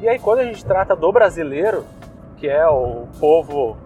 E 0.00 0.08
aí 0.08 0.18
quando 0.18 0.40
a 0.40 0.44
gente 0.44 0.64
trata 0.64 0.96
do 0.96 1.10
brasileiro, 1.12 1.84
que 2.36 2.48
é 2.48 2.66
o 2.68 3.06
povo 3.20 3.76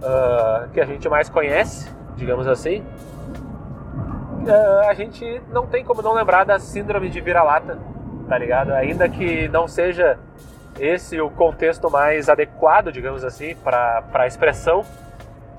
uh, 0.00 0.68
que 0.72 0.80
a 0.80 0.84
gente 0.84 1.08
mais 1.08 1.28
conhece, 1.28 1.92
digamos 2.16 2.46
assim, 2.46 2.84
uh, 4.44 4.88
a 4.88 4.94
gente 4.94 5.40
não 5.50 5.66
tem 5.66 5.84
como 5.84 6.02
não 6.02 6.12
lembrar 6.12 6.44
da 6.44 6.58
síndrome 6.58 7.08
de 7.08 7.20
vira-lata, 7.20 7.78
tá 8.28 8.38
ligado? 8.38 8.72
Ainda 8.72 9.08
que 9.08 9.48
não 9.48 9.66
seja 9.66 10.18
esse 10.78 11.20
o 11.20 11.30
contexto 11.30 11.90
mais 11.90 12.28
adequado, 12.28 12.90
digamos 12.90 13.24
assim, 13.24 13.54
para 13.56 14.04
a 14.12 14.26
expressão, 14.26 14.84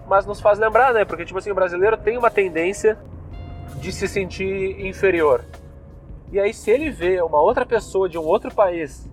mas 0.08 0.26
nos 0.26 0.40
faz 0.40 0.60
lembrar, 0.60 0.94
né? 0.94 1.06
Porque, 1.06 1.26
tipo 1.26 1.40
assim, 1.40 1.52
o 1.52 1.56
brasileiro 1.56 1.98
tem 1.98 2.18
uma 2.18 2.30
tendência 2.30 2.98
de 3.78 3.92
se 3.92 4.08
sentir 4.08 4.86
inferior. 4.86 5.44
E 6.32 6.40
aí, 6.40 6.54
se 6.54 6.70
ele 6.70 6.90
vê 6.90 7.22
uma 7.22 7.40
outra 7.42 7.66
pessoa 7.66 8.10
de 8.10 8.18
um 8.18 8.24
outro 8.24 8.54
país 8.54 9.10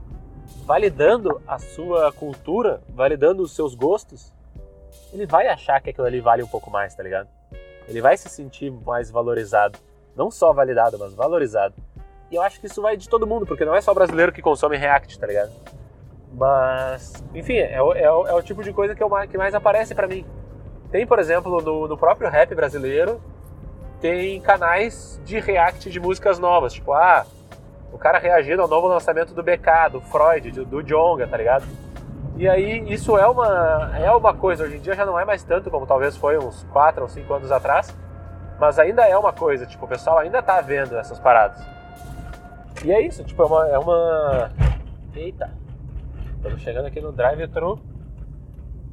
validando 0.65 1.41
a 1.47 1.59
sua 1.59 2.13
cultura, 2.13 2.83
validando 2.89 3.43
os 3.43 3.55
seus 3.55 3.75
gostos, 3.75 4.33
ele 5.13 5.27
vai 5.27 5.47
achar 5.49 5.81
que 5.81 5.91
aquilo 5.91 6.07
ali 6.07 6.21
vale 6.21 6.43
um 6.43 6.49
pouco 6.49 6.71
mais, 6.71 6.95
tá 6.95 7.03
ligado? 7.03 7.29
Ele 7.89 8.01
vai 8.01 8.17
se 8.17 8.29
sentir 8.29 8.71
mais 8.71 9.11
valorizado. 9.11 9.79
Não 10.17 10.31
só 10.31 10.53
validado, 10.53 10.99
mas 10.99 11.15
valorizado. 11.15 11.75
E 12.31 12.35
eu 12.35 12.43
acho 12.43 12.61
que 12.61 12.67
isso 12.67 12.81
vai 12.81 12.97
de 12.97 13.09
todo 13.09 13.27
mundo, 13.27 13.47
porque 13.47 13.65
não 13.65 13.75
é 13.75 13.81
só 13.81 13.93
brasileiro 13.93 14.33
que 14.33 14.41
consome 14.41 14.77
React, 14.77 15.19
tá 15.19 15.27
ligado? 15.27 15.53
Mas, 16.35 17.23
enfim, 17.35 17.57
é, 17.57 17.75
é, 17.75 18.05
é 18.05 18.11
o 18.11 18.43
tipo 18.43 18.63
de 18.63 18.73
coisa 18.73 18.95
que, 18.95 19.03
eu, 19.03 19.11
que 19.29 19.37
mais 19.37 19.55
aparece 19.55 19.95
para 19.95 20.07
mim. 20.07 20.25
Tem, 20.91 21.07
por 21.07 21.19
exemplo, 21.19 21.61
no, 21.61 21.89
no 21.89 21.97
próprio 21.97 22.31
rap 22.31 22.55
brasileiro, 22.55 23.21
tem 24.01 24.41
canais 24.41 25.21
de 25.25 25.39
react 25.39 25.91
de 25.91 26.01
músicas 26.01 26.39
novas, 26.39 26.73
tipo, 26.73 26.93
ah, 26.93 27.27
o 27.93 27.99
cara 27.99 28.19
reagindo 28.19 28.63
ao 28.63 28.69
novo 28.69 28.89
lançamento 28.89 29.35
do 29.35 29.43
BK, 29.43 29.91
do 29.93 30.01
Freud, 30.01 30.51
do, 30.51 30.65
do 30.65 30.83
Jonga, 30.83 31.27
tá 31.27 31.37
ligado? 31.37 31.65
E 32.37 32.49
aí 32.49 32.93
isso 32.93 33.17
é 33.17 33.27
uma, 33.27 33.97
é 33.97 34.11
uma 34.11 34.35
coisa, 34.35 34.65
hoje 34.65 34.77
em 34.77 34.81
dia 34.81 34.95
já 34.95 35.05
não 35.05 35.19
é 35.19 35.25
mais 35.25 35.45
tanto 35.45 35.71
como 35.71 35.87
talvez 35.87 36.17
foi 36.17 36.39
uns 36.39 36.65
4 36.73 37.03
ou 37.03 37.09
5 37.09 37.35
anos 37.35 37.53
atrás, 37.53 37.97
mas 38.59 38.79
ainda 38.79 39.07
é 39.07 39.17
uma 39.17 39.33
coisa, 39.33 39.67
tipo, 39.67 39.85
o 39.85 39.89
pessoal 39.89 40.19
ainda 40.19 40.43
tá 40.43 40.61
vendo 40.61 40.97
essas 40.97 41.19
paradas. 41.21 41.63
E 42.85 42.91
é 42.91 43.01
isso, 43.01 43.23
tipo, 43.23 43.43
é 43.43 43.47
uma. 43.47 43.69
É 43.69 43.79
uma... 43.79 44.51
Eita! 45.15 45.53
Estamos 46.37 46.61
chegando 46.63 46.87
aqui 46.87 47.01
no 47.01 47.13
drive-thru 47.13 47.79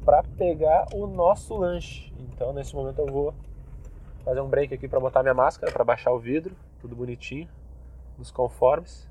para 0.04 0.22
pegar 0.22 0.86
o 0.94 1.06
nosso 1.06 1.56
lanche. 1.56 2.12
Então 2.18 2.52
nesse 2.52 2.74
momento 2.74 3.00
eu 3.00 3.06
vou 3.06 3.34
fazer 4.24 4.40
um 4.40 4.48
break 4.48 4.72
aqui 4.72 4.86
para 4.86 5.00
botar 5.00 5.22
minha 5.22 5.34
máscara, 5.34 5.72
para 5.72 5.82
baixar 5.82 6.12
o 6.12 6.18
vidro, 6.18 6.54
tudo 6.80 6.94
bonitinho, 6.94 7.48
nos 8.16 8.30
conformes. 8.30 9.08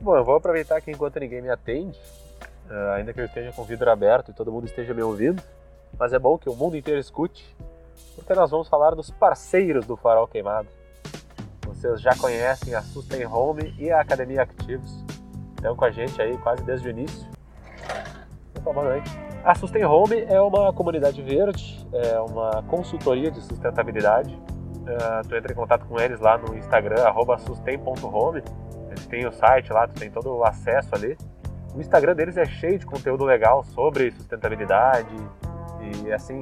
Bom, 0.00 0.16
eu 0.16 0.24
vou 0.24 0.36
aproveitar 0.36 0.80
que 0.80 0.92
enquanto 0.92 1.18
ninguém 1.18 1.42
me 1.42 1.50
atende, 1.50 1.98
uh, 2.70 2.92
ainda 2.94 3.12
que 3.12 3.20
eu 3.20 3.24
esteja 3.24 3.50
com 3.50 3.62
o 3.62 3.64
vidro 3.64 3.90
aberto 3.90 4.30
e 4.30 4.34
todo 4.34 4.52
mundo 4.52 4.66
esteja 4.66 4.94
me 4.94 5.02
ouvindo, 5.02 5.42
mas 5.98 6.12
é 6.12 6.18
bom 6.20 6.38
que 6.38 6.48
o 6.48 6.54
mundo 6.54 6.76
inteiro 6.76 7.00
escute, 7.00 7.44
porque 8.14 8.32
nós 8.32 8.48
vamos 8.48 8.68
falar 8.68 8.94
dos 8.94 9.10
parceiros 9.10 9.84
do 9.86 9.96
Farol 9.96 10.28
Queimado. 10.28 10.68
Vocês 11.66 12.00
já 12.00 12.14
conhecem 12.16 12.76
a 12.76 12.82
Sustain 12.82 13.26
Home 13.26 13.74
e 13.76 13.90
a 13.90 14.00
Academia 14.00 14.42
Ativos. 14.42 15.04
Estão 15.56 15.74
com 15.74 15.84
a 15.84 15.90
gente 15.90 16.20
aí 16.22 16.38
quase 16.38 16.62
desde 16.62 16.86
o 16.86 16.90
início. 16.90 17.28
A 19.44 19.54
Sustain 19.56 19.84
Home 19.84 20.24
é 20.28 20.40
uma 20.40 20.72
comunidade 20.72 21.20
verde, 21.22 21.84
é 21.92 22.20
uma 22.20 22.62
consultoria 22.64 23.32
de 23.32 23.40
sustentabilidade. 23.40 24.32
Uh, 24.32 25.28
tu 25.28 25.34
entra 25.34 25.52
em 25.52 25.56
contato 25.56 25.86
com 25.86 25.98
eles 25.98 26.20
lá 26.20 26.38
no 26.38 26.56
Instagram, 26.56 27.02
sustain.home. 27.38 28.42
Têm 29.08 29.26
o 29.26 29.32
site 29.32 29.72
lá, 29.72 29.86
tu 29.86 29.94
tem 29.94 30.10
todo 30.10 30.34
o 30.34 30.44
acesso 30.44 30.94
ali. 30.94 31.16
O 31.74 31.80
Instagram 31.80 32.14
deles 32.14 32.36
é 32.36 32.44
cheio 32.44 32.78
de 32.78 32.86
conteúdo 32.86 33.24
legal 33.24 33.64
sobre 33.64 34.10
sustentabilidade 34.10 35.14
e 35.80 36.12
assim, 36.12 36.40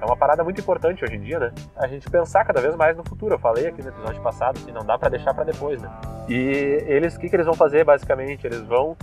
é 0.00 0.04
uma 0.04 0.16
parada 0.16 0.42
muito 0.42 0.60
importante 0.60 1.04
hoje 1.04 1.16
em 1.16 1.20
dia, 1.20 1.38
né? 1.38 1.52
A 1.76 1.86
gente 1.86 2.10
pensar 2.10 2.44
cada 2.44 2.60
vez 2.60 2.74
mais 2.74 2.96
no 2.96 3.04
futuro. 3.04 3.34
Eu 3.34 3.38
falei 3.38 3.68
aqui 3.68 3.82
no 3.82 3.88
episódio 3.88 4.20
passado 4.20 4.58
que 4.60 4.72
não 4.72 4.84
dá 4.84 4.98
para 4.98 5.08
deixar 5.08 5.32
para 5.32 5.44
depois, 5.44 5.80
né? 5.80 5.90
E 6.28 6.84
eles, 6.86 7.14
o 7.14 7.20
que, 7.20 7.28
que 7.28 7.36
eles 7.36 7.46
vão 7.46 7.54
fazer 7.54 7.84
basicamente? 7.84 8.46
Eles 8.46 8.62
vão 8.62 8.96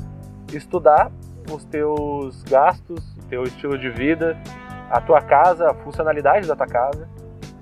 estudar 0.53 1.11
os 1.49 1.63
teus 1.65 2.43
gastos, 2.43 3.15
o 3.17 3.25
teu 3.29 3.43
estilo 3.43 3.77
de 3.77 3.89
vida, 3.89 4.38
a 4.91 4.99
tua 4.99 5.21
casa, 5.21 5.71
a 5.71 5.73
funcionalidade 5.73 6.47
da 6.47 6.55
tua 6.55 6.67
casa 6.67 7.07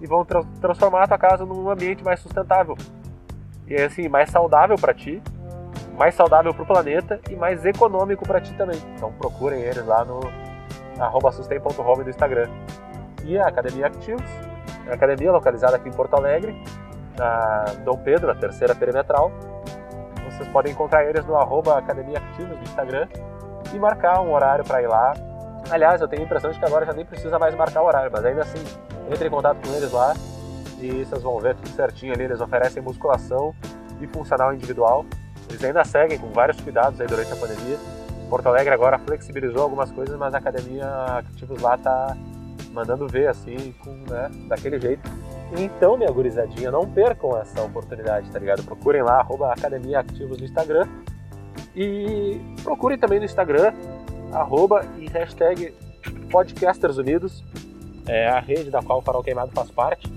e 0.01 0.07
vão 0.07 0.23
tra 0.25 0.41
transformar 0.59 1.03
a 1.03 1.07
tua 1.07 1.17
casa 1.17 1.45
num 1.45 1.69
ambiente 1.69 2.03
mais 2.03 2.19
sustentável. 2.19 2.75
E 3.67 3.75
assim, 3.75 4.07
mais 4.07 4.29
saudável 4.29 4.77
para 4.77 4.93
ti, 4.93 5.21
mais 5.97 6.15
saudável 6.15 6.53
para 6.53 6.63
o 6.63 6.65
planeta 6.65 7.19
e 7.29 7.36
mais 7.36 7.65
econômico 7.65 8.25
para 8.25 8.39
ti 8.39 8.53
também. 8.53 8.79
Então 8.95 9.12
procurem 9.13 9.62
eles 9.62 9.86
lá 9.86 10.05
no 10.05 10.21
sustain.home 11.31 12.03
do 12.03 12.09
Instagram 12.09 12.47
e 13.24 13.38
a 13.38 13.47
Academia 13.47 13.88
Activos, 13.88 14.29
a 14.89 14.93
academia 14.93 15.31
localizada 15.31 15.75
aqui 15.75 15.89
em 15.89 15.91
Porto 15.91 16.15
Alegre, 16.15 16.55
na 17.17 17.65
Dom 17.83 17.97
Pedro, 17.97 18.31
a 18.31 18.36
terceira 18.36 18.74
perimetral. 18.74 19.31
Vocês 20.31 20.47
podem 20.50 20.71
encontrar 20.71 21.03
eles 21.03 21.25
no 21.25 21.36
arroba 21.36 21.77
Academia 21.77 22.19
Activos 22.19 22.55
no 22.55 22.63
Instagram 22.63 23.07
e 23.74 23.79
marcar 23.79 24.21
um 24.21 24.33
horário 24.33 24.63
para 24.63 24.81
ir 24.81 24.88
lá. 24.88 25.13
Aliás, 25.69 26.00
eu 26.00 26.07
tenho 26.07 26.21
a 26.21 26.25
impressão 26.25 26.51
de 26.51 26.59
que 26.59 26.65
agora 26.65 26.86
já 26.86 26.93
nem 26.93 27.05
precisa 27.05 27.38
mais 27.38 27.53
marcar 27.55 27.81
o 27.81 27.86
horário, 27.86 28.09
mas 28.13 28.24
ainda 28.24 28.41
assim, 28.41 28.63
entre 29.12 29.27
em 29.27 29.31
contato 29.31 29.57
com 29.67 29.74
eles 29.75 29.91
lá 29.91 30.13
e 30.79 31.05
vocês 31.05 31.22
vão 31.22 31.39
ver 31.39 31.55
tudo 31.55 31.69
certinho 31.69 32.13
ali. 32.13 32.24
Eles 32.24 32.41
oferecem 32.41 32.81
musculação 32.81 33.53
e 34.01 34.07
funcional 34.07 34.53
individual. 34.53 35.05
Eles 35.50 35.63
ainda 35.63 35.84
seguem 35.84 36.17
com 36.17 36.29
vários 36.29 36.60
cuidados 36.62 37.00
aí 37.00 37.07
durante 37.07 37.31
a 37.31 37.36
pandemia. 37.36 37.77
Porto 38.29 38.48
Alegre 38.48 38.74
agora 38.74 39.00
flexibilizou 39.00 39.62
algumas 39.62 39.91
coisas, 39.91 40.17
mas 40.17 40.34
a 40.34 40.38
academia 40.38 40.86
Activos 41.17 41.62
lá 41.62 41.77
tá 41.77 42.15
mandando 42.72 43.07
ver 43.07 43.27
assim, 43.27 43.74
com, 43.84 43.91
né, 44.10 44.29
daquele 44.48 44.79
jeito. 44.79 45.10
Então, 45.57 45.98
minha 45.98 46.12
gurizadinha, 46.12 46.69
não 46.69 46.86
percam 46.86 47.38
essa 47.38 47.62
oportunidade, 47.63 48.29
tá 48.29 48.38
ligado? 48.38 48.63
Procurem 48.63 49.01
lá, 49.01 49.19
arroba 49.19 49.53
Academia 49.53 50.00
Ativos 50.00 50.38
no 50.38 50.43
Instagram. 50.43 50.86
E 51.74 52.39
procurem 52.63 52.98
também 52.98 53.19
no 53.19 53.25
Instagram, 53.25 53.74
arroba 54.34 54.86
e 54.98 55.07
hashtag 55.07 55.74
Podcasters 56.29 56.98
Unidos, 56.98 57.43
é 58.07 58.27
a 58.27 58.39
rede 58.39 58.69
da 58.69 58.81
qual 58.81 59.00
o 59.00 59.01
Farol 59.01 59.24
Queimado 59.24 59.51
faz 59.51 59.69
parte. 59.72 60.16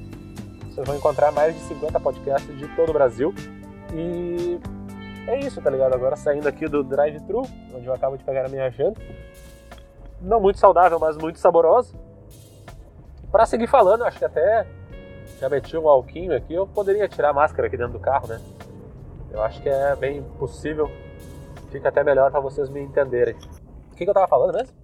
Vocês 0.81 0.89
vão 0.89 0.97
encontrar 0.97 1.31
mais 1.31 1.55
de 1.55 1.61
50 1.61 2.01
podcasts 2.01 2.59
de 2.59 2.67
todo 2.75 2.89
o 2.89 2.93
Brasil. 2.95 3.35
E 3.93 4.59
é 5.27 5.39
isso, 5.41 5.61
tá 5.61 5.69
ligado? 5.69 5.93
Agora 5.95 6.17
saindo 6.17 6.49
aqui 6.49 6.67
do 6.67 6.83
drive-thru, 6.83 7.43
onde 7.75 7.87
eu 7.87 7.93
acabo 7.93 8.17
de 8.17 8.25
pegar 8.25 8.47
a 8.47 8.49
minha 8.49 8.71
janta. 8.71 8.99
Não 10.23 10.41
muito 10.41 10.59
saudável, 10.59 10.99
mas 10.99 11.19
muito 11.19 11.39
saborosa 11.39 11.95
para 13.31 13.47
seguir 13.47 13.67
falando, 13.67 14.05
acho 14.05 14.19
que 14.19 14.25
até 14.25 14.67
já 15.39 15.49
meti 15.49 15.77
um 15.77 15.89
alquinho 15.89 16.35
aqui, 16.35 16.55
eu 16.55 16.67
poderia 16.67 17.09
tirar 17.09 17.31
a 17.31 17.33
máscara 17.33 17.69
aqui 17.69 17.77
dentro 17.77 17.93
do 17.93 18.01
carro, 18.01 18.27
né? 18.27 18.41
Eu 19.31 19.43
acho 19.43 19.63
que 19.63 19.69
é 19.69 19.95
bem 19.95 20.23
possível. 20.39 20.91
Fica 21.71 21.91
até 21.91 22.03
melhor 22.03 22.31
para 22.31 22.41
vocês 22.41 22.69
me 22.69 22.81
entenderem. 22.81 23.37
O 23.93 23.97
que, 23.97 24.05
que 24.05 24.11
eu 24.11 24.15
tava 24.15 24.27
falando 24.27 24.55
mesmo? 24.55 24.75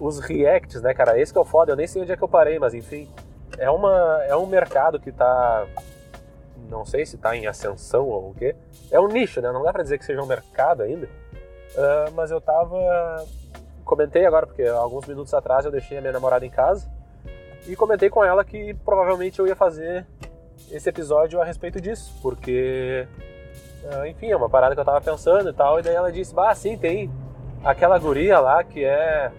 Os 0.00 0.18
reacts, 0.20 0.82
né, 0.82 0.92
cara? 0.92 1.20
Esse 1.20 1.32
que 1.32 1.38
é 1.38 1.40
o 1.42 1.44
foda, 1.44 1.72
eu 1.72 1.76
nem 1.76 1.86
sei 1.86 2.02
onde 2.02 2.10
é 2.12 2.16
que 2.16 2.24
eu 2.24 2.28
parei, 2.28 2.58
mas 2.58 2.74
enfim. 2.74 3.08
É, 3.58 3.70
uma, 3.70 4.22
é 4.24 4.36
um 4.36 4.46
mercado 4.46 4.98
que 4.98 5.12
tá. 5.12 5.66
Não 6.68 6.84
sei 6.84 7.04
se 7.04 7.18
tá 7.18 7.36
em 7.36 7.46
ascensão 7.46 8.08
ou 8.08 8.30
o 8.30 8.34
quê. 8.34 8.56
É 8.90 8.98
um 8.98 9.08
nicho, 9.08 9.40
né? 9.40 9.52
Não 9.52 9.62
dá 9.62 9.72
pra 9.72 9.82
dizer 9.82 9.98
que 9.98 10.04
seja 10.04 10.22
um 10.22 10.26
mercado 10.26 10.82
ainda. 10.82 11.06
Uh, 11.06 12.12
mas 12.14 12.30
eu 12.30 12.40
tava 12.40 13.24
comentei 13.84 14.24
agora, 14.24 14.46
porque 14.46 14.62
alguns 14.62 15.06
minutos 15.06 15.34
atrás 15.34 15.64
eu 15.64 15.70
deixei 15.70 15.98
a 15.98 16.00
minha 16.00 16.12
namorada 16.12 16.46
em 16.46 16.50
casa 16.50 16.90
e 17.66 17.76
comentei 17.76 18.08
com 18.08 18.24
ela 18.24 18.44
que 18.44 18.74
provavelmente 18.84 19.38
eu 19.38 19.46
ia 19.46 19.54
fazer 19.54 20.06
esse 20.70 20.88
episódio 20.88 21.40
a 21.40 21.44
respeito 21.44 21.80
disso, 21.80 22.12
porque, 22.22 23.06
ah, 23.90 24.08
enfim, 24.08 24.30
é 24.30 24.36
uma 24.36 24.48
parada 24.48 24.74
que 24.74 24.80
eu 24.80 24.84
tava 24.84 25.00
pensando 25.00 25.50
e 25.50 25.52
tal, 25.52 25.78
e 25.78 25.82
daí 25.82 25.94
ela 25.94 26.10
disse, 26.10 26.34
bah, 26.34 26.54
sim, 26.54 26.76
tem 26.76 27.10
aquela 27.62 27.98
guria 27.98 28.40
lá 28.40 28.64
que 28.64 28.84
é 28.84 29.30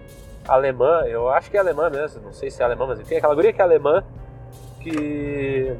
alemã, 0.47 1.03
eu 1.05 1.29
acho 1.29 1.49
que 1.49 1.57
é 1.57 1.59
alemã 1.59 1.89
mesmo, 1.89 2.21
não 2.21 2.33
sei 2.33 2.51
se 2.51 2.61
é 2.61 2.65
alemã, 2.65 2.87
mas 2.87 2.99
enfim, 2.99 3.15
aquela 3.15 3.35
guria 3.35 3.53
que 3.53 3.61
é 3.61 3.63
alemã, 3.63 4.03
que 4.81 5.75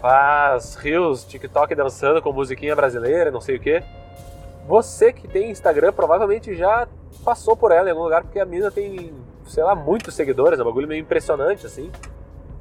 faz 0.00 0.74
rios, 0.76 1.24
TikTok 1.24 1.74
dançando 1.74 2.20
com 2.20 2.32
musiquinha 2.32 2.76
brasileira, 2.76 3.30
não 3.30 3.40
sei 3.40 3.56
o 3.56 3.60
que. 3.60 3.82
Você 4.66 5.12
que 5.12 5.26
tem 5.26 5.50
Instagram 5.50 5.92
provavelmente 5.92 6.54
já 6.54 6.86
passou 7.24 7.56
por 7.56 7.72
ela 7.72 7.88
em 7.88 7.90
algum 7.90 8.04
lugar, 8.04 8.22
porque 8.22 8.38
a 8.38 8.44
mina 8.44 8.70
tem, 8.70 9.14
sei 9.46 9.62
lá, 9.62 9.74
muitos 9.74 10.14
seguidores, 10.14 10.58
é 10.58 10.62
um 10.62 10.66
bagulho 10.66 10.88
meio 10.88 11.00
impressionante, 11.00 11.66
assim. 11.66 11.90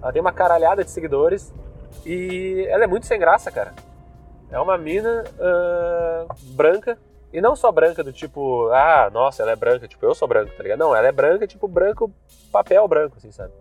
Ela 0.02 0.12
tem 0.12 0.22
uma 0.22 0.32
caralhada 0.32 0.84
de 0.84 0.92
seguidores 0.92 1.54
e 2.06 2.66
ela 2.70 2.84
é 2.84 2.88
muito 2.88 3.06
sem 3.06 3.20
graça, 3.20 3.52
cara. 3.52 3.74
É 4.52 4.60
uma 4.60 4.78
mina 4.78 5.24
uh, 5.40 6.28
branca, 6.54 6.98
e 7.34 7.42
não 7.42 7.56
só 7.56 7.72
branca 7.72 8.04
do 8.04 8.14
tipo, 8.14 8.70
ah, 8.70 9.10
nossa, 9.12 9.42
ela 9.42 9.54
é 9.54 9.56
branca, 9.56 9.88
tipo, 9.88 10.06
eu 10.06 10.14
sou 10.14 10.28
branco, 10.28 10.54
tá 10.56 10.62
ligado? 10.62 10.78
Não, 10.78 10.96
ela 10.96 11.08
é 11.08 11.12
branca, 11.12 11.48
tipo, 11.48 11.68
branco, 11.68 12.14
papel 12.52 12.88
branco, 12.88 13.18
assim, 13.18 13.32
sabe? 13.32 13.52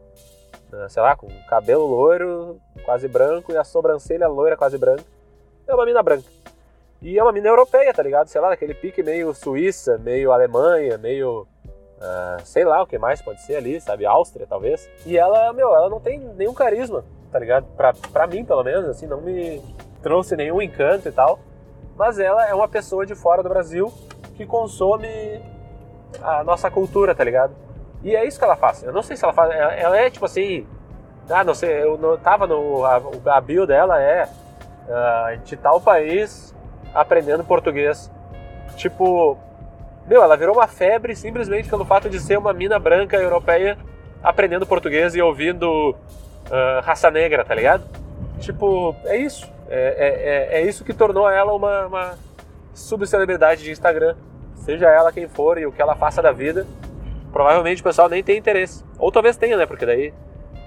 Uh, 0.70 0.88
sei 0.90 1.02
lá, 1.02 1.16
com 1.16 1.26
cabelo 1.48 1.86
loiro, 1.86 2.60
quase 2.84 3.08
branco, 3.08 3.50
e 3.50 3.56
a 3.56 3.64
sobrancelha 3.64 4.28
loira, 4.28 4.58
quase 4.58 4.76
branca. 4.76 5.02
É 5.66 5.74
uma 5.74 5.86
mina 5.86 6.02
branca. 6.02 6.28
E 7.00 7.18
é 7.18 7.22
uma 7.22 7.32
mina 7.32 7.48
europeia, 7.48 7.94
tá 7.94 8.02
ligado? 8.02 8.28
Sei 8.28 8.40
lá, 8.42 8.50
daquele 8.50 8.74
pique 8.74 9.02
meio 9.02 9.32
Suíça, 9.32 9.96
meio 9.96 10.32
Alemanha, 10.32 10.98
meio. 10.98 11.46
Uh, 11.96 12.44
sei 12.44 12.64
lá 12.64 12.82
o 12.82 12.86
que 12.86 12.98
mais 12.98 13.22
pode 13.22 13.40
ser 13.40 13.56
ali, 13.56 13.80
sabe? 13.80 14.04
Áustria, 14.04 14.46
talvez. 14.46 14.88
E 15.06 15.16
ela, 15.16 15.50
meu, 15.54 15.74
ela 15.74 15.88
não 15.88 16.00
tem 16.00 16.18
nenhum 16.18 16.52
carisma, 16.52 17.04
tá 17.30 17.38
ligado? 17.38 17.66
Pra, 17.74 17.94
pra 18.12 18.26
mim, 18.26 18.44
pelo 18.44 18.62
menos, 18.62 18.86
assim, 18.86 19.06
não 19.06 19.20
me 19.20 19.62
trouxe 20.02 20.36
nenhum 20.36 20.60
encanto 20.60 21.08
e 21.08 21.12
tal. 21.12 21.38
Mas 22.02 22.18
ela 22.18 22.44
é 22.48 22.52
uma 22.52 22.66
pessoa 22.66 23.06
de 23.06 23.14
fora 23.14 23.44
do 23.44 23.48
Brasil 23.48 23.92
que 24.34 24.44
consome 24.44 25.40
a 26.20 26.42
nossa 26.42 26.68
cultura, 26.68 27.14
tá 27.14 27.22
ligado? 27.22 27.54
E 28.02 28.16
é 28.16 28.26
isso 28.26 28.40
que 28.40 28.44
ela 28.44 28.56
faz. 28.56 28.82
Eu 28.82 28.92
não 28.92 29.04
sei 29.04 29.16
se 29.16 29.22
ela 29.22 29.32
faz. 29.32 29.52
Ela, 29.52 29.72
ela 29.72 29.96
é 29.96 30.10
tipo 30.10 30.24
assim. 30.24 30.66
Ah, 31.30 31.44
não 31.44 31.54
sei, 31.54 31.84
eu 31.84 31.96
não, 31.96 32.18
tava 32.18 32.44
no. 32.44 32.84
A, 32.84 33.00
a 33.36 33.40
bio 33.40 33.68
dela 33.68 34.02
é. 34.02 34.24
Uh, 34.24 35.38
de 35.44 35.56
tal 35.56 35.80
país 35.80 36.52
aprendendo 36.92 37.44
português. 37.44 38.10
Tipo, 38.74 39.38
meu, 40.04 40.24
ela 40.24 40.36
virou 40.36 40.56
uma 40.56 40.66
febre 40.66 41.14
simplesmente 41.14 41.68
pelo 41.68 41.84
fato 41.84 42.10
de 42.10 42.18
ser 42.18 42.36
uma 42.36 42.52
mina 42.52 42.80
branca 42.80 43.16
europeia 43.16 43.78
aprendendo 44.20 44.66
português 44.66 45.14
e 45.14 45.22
ouvindo 45.22 45.90
uh, 45.90 46.80
raça 46.82 47.12
negra, 47.12 47.44
tá 47.44 47.54
ligado? 47.54 47.84
Tipo, 48.40 48.92
é 49.04 49.18
isso. 49.18 49.48
É, 49.74 50.50
é, 50.52 50.58
é, 50.58 50.60
é 50.60 50.66
isso 50.68 50.84
que 50.84 50.92
tornou 50.92 51.30
ela 51.30 51.54
uma, 51.54 51.86
uma 51.86 52.18
subcelebridade 52.74 53.62
de 53.64 53.70
Instagram. 53.70 54.14
Seja 54.56 54.86
ela 54.90 55.10
quem 55.10 55.26
for 55.26 55.56
e 55.56 55.64
o 55.64 55.72
que 55.72 55.80
ela 55.80 55.96
faça 55.96 56.20
da 56.20 56.30
vida, 56.30 56.66
provavelmente 57.32 57.80
o 57.80 57.84
pessoal 57.84 58.06
nem 58.06 58.22
tem 58.22 58.36
interesse. 58.36 58.84
Ou 58.98 59.10
talvez 59.10 59.34
tenha, 59.38 59.56
né? 59.56 59.64
Porque 59.64 59.86
daí, 59.86 60.12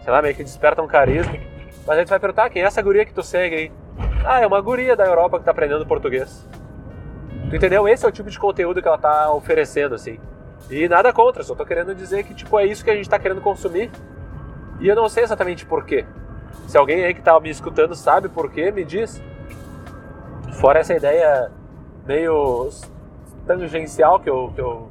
sei 0.03 0.11
lá, 0.11 0.23
meio 0.23 0.33
que 0.33 0.43
desperta 0.43 0.81
um 0.81 0.87
carisma. 0.87 1.33
Mas 1.85 1.97
a 1.97 1.99
gente 1.99 2.09
vai 2.09 2.19
perguntar, 2.19 2.49
quem 2.49 2.63
é 2.63 2.65
essa 2.65 2.81
guria 2.81 3.05
que 3.05 3.13
tu 3.13 3.21
segue 3.21 3.55
aí? 3.55 3.71
Ah, 4.25 4.41
é 4.41 4.47
uma 4.47 4.59
guria 4.59 4.95
da 4.95 5.05
Europa 5.05 5.37
que 5.37 5.45
tá 5.45 5.51
aprendendo 5.51 5.85
português. 5.85 6.43
Tu 7.51 7.55
entendeu? 7.55 7.87
Esse 7.87 8.05
é 8.05 8.09
o 8.09 8.11
tipo 8.11 8.31
de 8.31 8.39
conteúdo 8.39 8.81
que 8.81 8.87
ela 8.87 8.97
tá 8.97 9.31
oferecendo, 9.31 9.93
assim. 9.93 10.19
E 10.67 10.89
nada 10.89 11.13
contra, 11.13 11.43
só 11.43 11.53
tô 11.53 11.63
querendo 11.63 11.93
dizer 11.93 12.23
que, 12.23 12.33
tipo, 12.33 12.57
é 12.57 12.65
isso 12.65 12.83
que 12.83 12.89
a 12.89 12.95
gente 12.95 13.07
tá 13.07 13.19
querendo 13.19 13.39
consumir. 13.39 13.91
E 14.79 14.87
eu 14.87 14.95
não 14.95 15.07
sei 15.07 15.23
exatamente 15.23 15.63
por 15.63 15.85
quê. 15.85 16.05
Se 16.67 16.77
alguém 16.77 17.05
aí 17.05 17.13
que 17.13 17.21
tá 17.21 17.39
me 17.39 17.49
escutando 17.49 17.95
sabe 17.95 18.29
por 18.29 18.51
quê, 18.51 18.71
me 18.71 18.83
diz. 18.83 19.21
Fora 20.59 20.79
essa 20.79 20.93
ideia 20.93 21.51
meio 22.05 22.69
tangencial 23.45 24.19
que 24.19 24.29
eu, 24.29 24.51
que 24.53 24.61
eu 24.61 24.89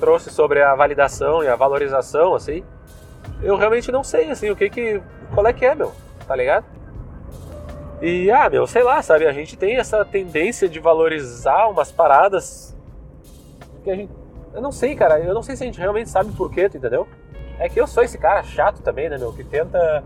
trouxe 0.00 0.30
sobre 0.30 0.62
a 0.62 0.74
validação 0.74 1.42
e 1.42 1.48
a 1.48 1.56
valorização, 1.56 2.34
assim, 2.34 2.64
eu 3.42 3.56
realmente 3.56 3.92
não 3.92 4.02
sei, 4.02 4.30
assim, 4.30 4.50
o 4.50 4.56
que 4.56 4.68
que... 4.68 5.02
qual 5.32 5.46
é 5.46 5.52
que 5.52 5.64
é, 5.64 5.74
meu, 5.74 5.92
tá 6.26 6.34
ligado? 6.34 6.64
E, 8.02 8.30
ah, 8.30 8.50
meu, 8.50 8.66
sei 8.66 8.82
lá, 8.82 9.00
sabe? 9.00 9.26
A 9.26 9.32
gente 9.32 9.56
tem 9.56 9.76
essa 9.76 10.04
tendência 10.04 10.68
de 10.68 10.78
valorizar 10.78 11.68
umas 11.68 11.90
paradas 11.90 12.76
que 13.82 13.90
a 13.90 13.94
gente. 13.94 14.12
Eu 14.52 14.60
não 14.60 14.72
sei, 14.72 14.94
cara. 14.94 15.18
Eu 15.20 15.32
não 15.32 15.42
sei 15.42 15.56
se 15.56 15.62
a 15.62 15.66
gente 15.66 15.78
realmente 15.78 16.10
sabe 16.10 16.32
por 16.32 16.50
quê, 16.50 16.66
entendeu? 16.66 17.08
É 17.58 17.68
que 17.68 17.80
eu 17.80 17.86
sou 17.86 18.02
esse 18.02 18.18
cara 18.18 18.42
chato 18.42 18.82
também, 18.82 19.08
né, 19.08 19.16
meu? 19.16 19.32
Que 19.32 19.44
tenta 19.44 20.04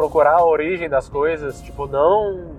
procurar 0.00 0.36
a 0.36 0.44
origem 0.46 0.88
das 0.88 1.10
coisas, 1.10 1.60
tipo, 1.60 1.86
não 1.86 2.56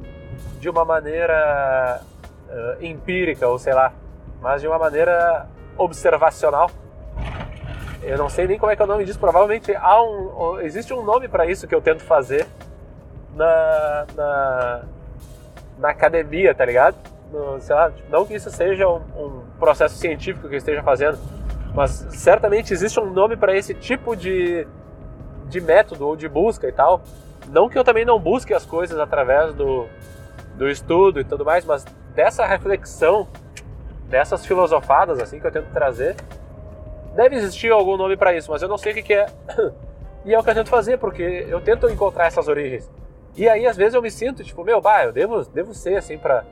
de 0.59 0.69
uma 0.69 0.85
maneira 0.85 1.99
uh, 2.47 2.85
empírica, 2.85 3.47
ou 3.47 3.57
sei 3.57 3.73
lá, 3.73 3.91
mas 4.39 4.61
de 4.61 4.67
uma 4.67 4.77
maneira 4.77 5.47
observacional. 5.75 6.69
Eu 8.03 8.15
não 8.15 8.29
sei 8.29 8.45
nem 8.45 8.59
como 8.59 8.71
é 8.71 8.75
que 8.75 8.81
é 8.83 8.85
o 8.85 8.87
nome 8.87 9.05
disso, 9.05 9.17
provavelmente 9.17 9.75
há 9.75 10.03
um, 10.03 10.59
existe 10.59 10.93
um 10.93 11.03
nome 11.03 11.27
para 11.27 11.47
isso 11.47 11.67
que 11.67 11.73
eu 11.73 11.81
tento 11.81 12.03
fazer 12.03 12.45
na, 13.35 14.05
na, 14.15 14.81
na 15.79 15.89
academia, 15.89 16.53
tá 16.53 16.63
ligado? 16.63 16.95
No, 17.31 17.59
sei 17.59 17.73
lá, 17.73 17.91
não 18.11 18.23
que 18.23 18.35
isso 18.35 18.51
seja 18.51 18.87
um, 18.87 19.01
um 19.17 19.43
processo 19.59 19.95
científico 19.95 20.47
que 20.47 20.53
eu 20.53 20.59
esteja 20.59 20.83
fazendo, 20.83 21.17
mas 21.73 22.05
certamente 22.11 22.71
existe 22.71 22.99
um 22.99 23.09
nome 23.09 23.35
para 23.35 23.57
esse 23.57 23.73
tipo 23.73 24.15
de, 24.15 24.67
de 25.47 25.59
método 25.59 26.07
ou 26.07 26.15
de 26.15 26.29
busca 26.29 26.67
e 26.67 26.71
tal. 26.71 27.01
Não 27.49 27.69
que 27.69 27.77
eu 27.77 27.83
também 27.83 28.05
não 28.05 28.19
busque 28.19 28.53
as 28.53 28.65
coisas 28.65 28.97
através 28.97 29.53
do, 29.53 29.87
do 30.55 30.69
estudo 30.69 31.19
e 31.19 31.23
tudo 31.23 31.43
mais, 31.43 31.65
mas 31.65 31.83
dessa 32.13 32.45
reflexão, 32.45 33.27
dessas 34.07 34.45
filosofadas 34.45 35.19
assim 35.19 35.39
que 35.39 35.47
eu 35.47 35.51
tento 35.51 35.71
trazer, 35.71 36.15
deve 37.15 37.35
existir 37.35 37.71
algum 37.71 37.97
nome 37.97 38.15
para 38.15 38.33
isso, 38.33 38.51
mas 38.51 38.61
eu 38.61 38.69
não 38.69 38.77
sei 38.77 38.91
o 38.91 38.95
que, 38.95 39.03
que 39.03 39.13
é. 39.13 39.25
E 40.23 40.35
é 40.35 40.39
o 40.39 40.43
que 40.43 40.51
eu 40.51 40.53
tento 40.53 40.69
fazer, 40.69 40.99
porque 40.99 41.47
eu 41.49 41.59
tento 41.59 41.89
encontrar 41.89 42.27
essas 42.27 42.47
origens. 42.47 42.87
E 43.35 43.49
aí, 43.49 43.65
às 43.65 43.75
vezes, 43.75 43.95
eu 43.95 44.03
me 44.03 44.11
sinto, 44.11 44.43
tipo, 44.43 44.63
meu, 44.63 44.79
bah, 44.79 45.03
eu 45.03 45.11
devo, 45.11 45.43
devo 45.45 45.73
ser, 45.73 45.95
assim, 45.95 46.15
pra, 46.15 46.45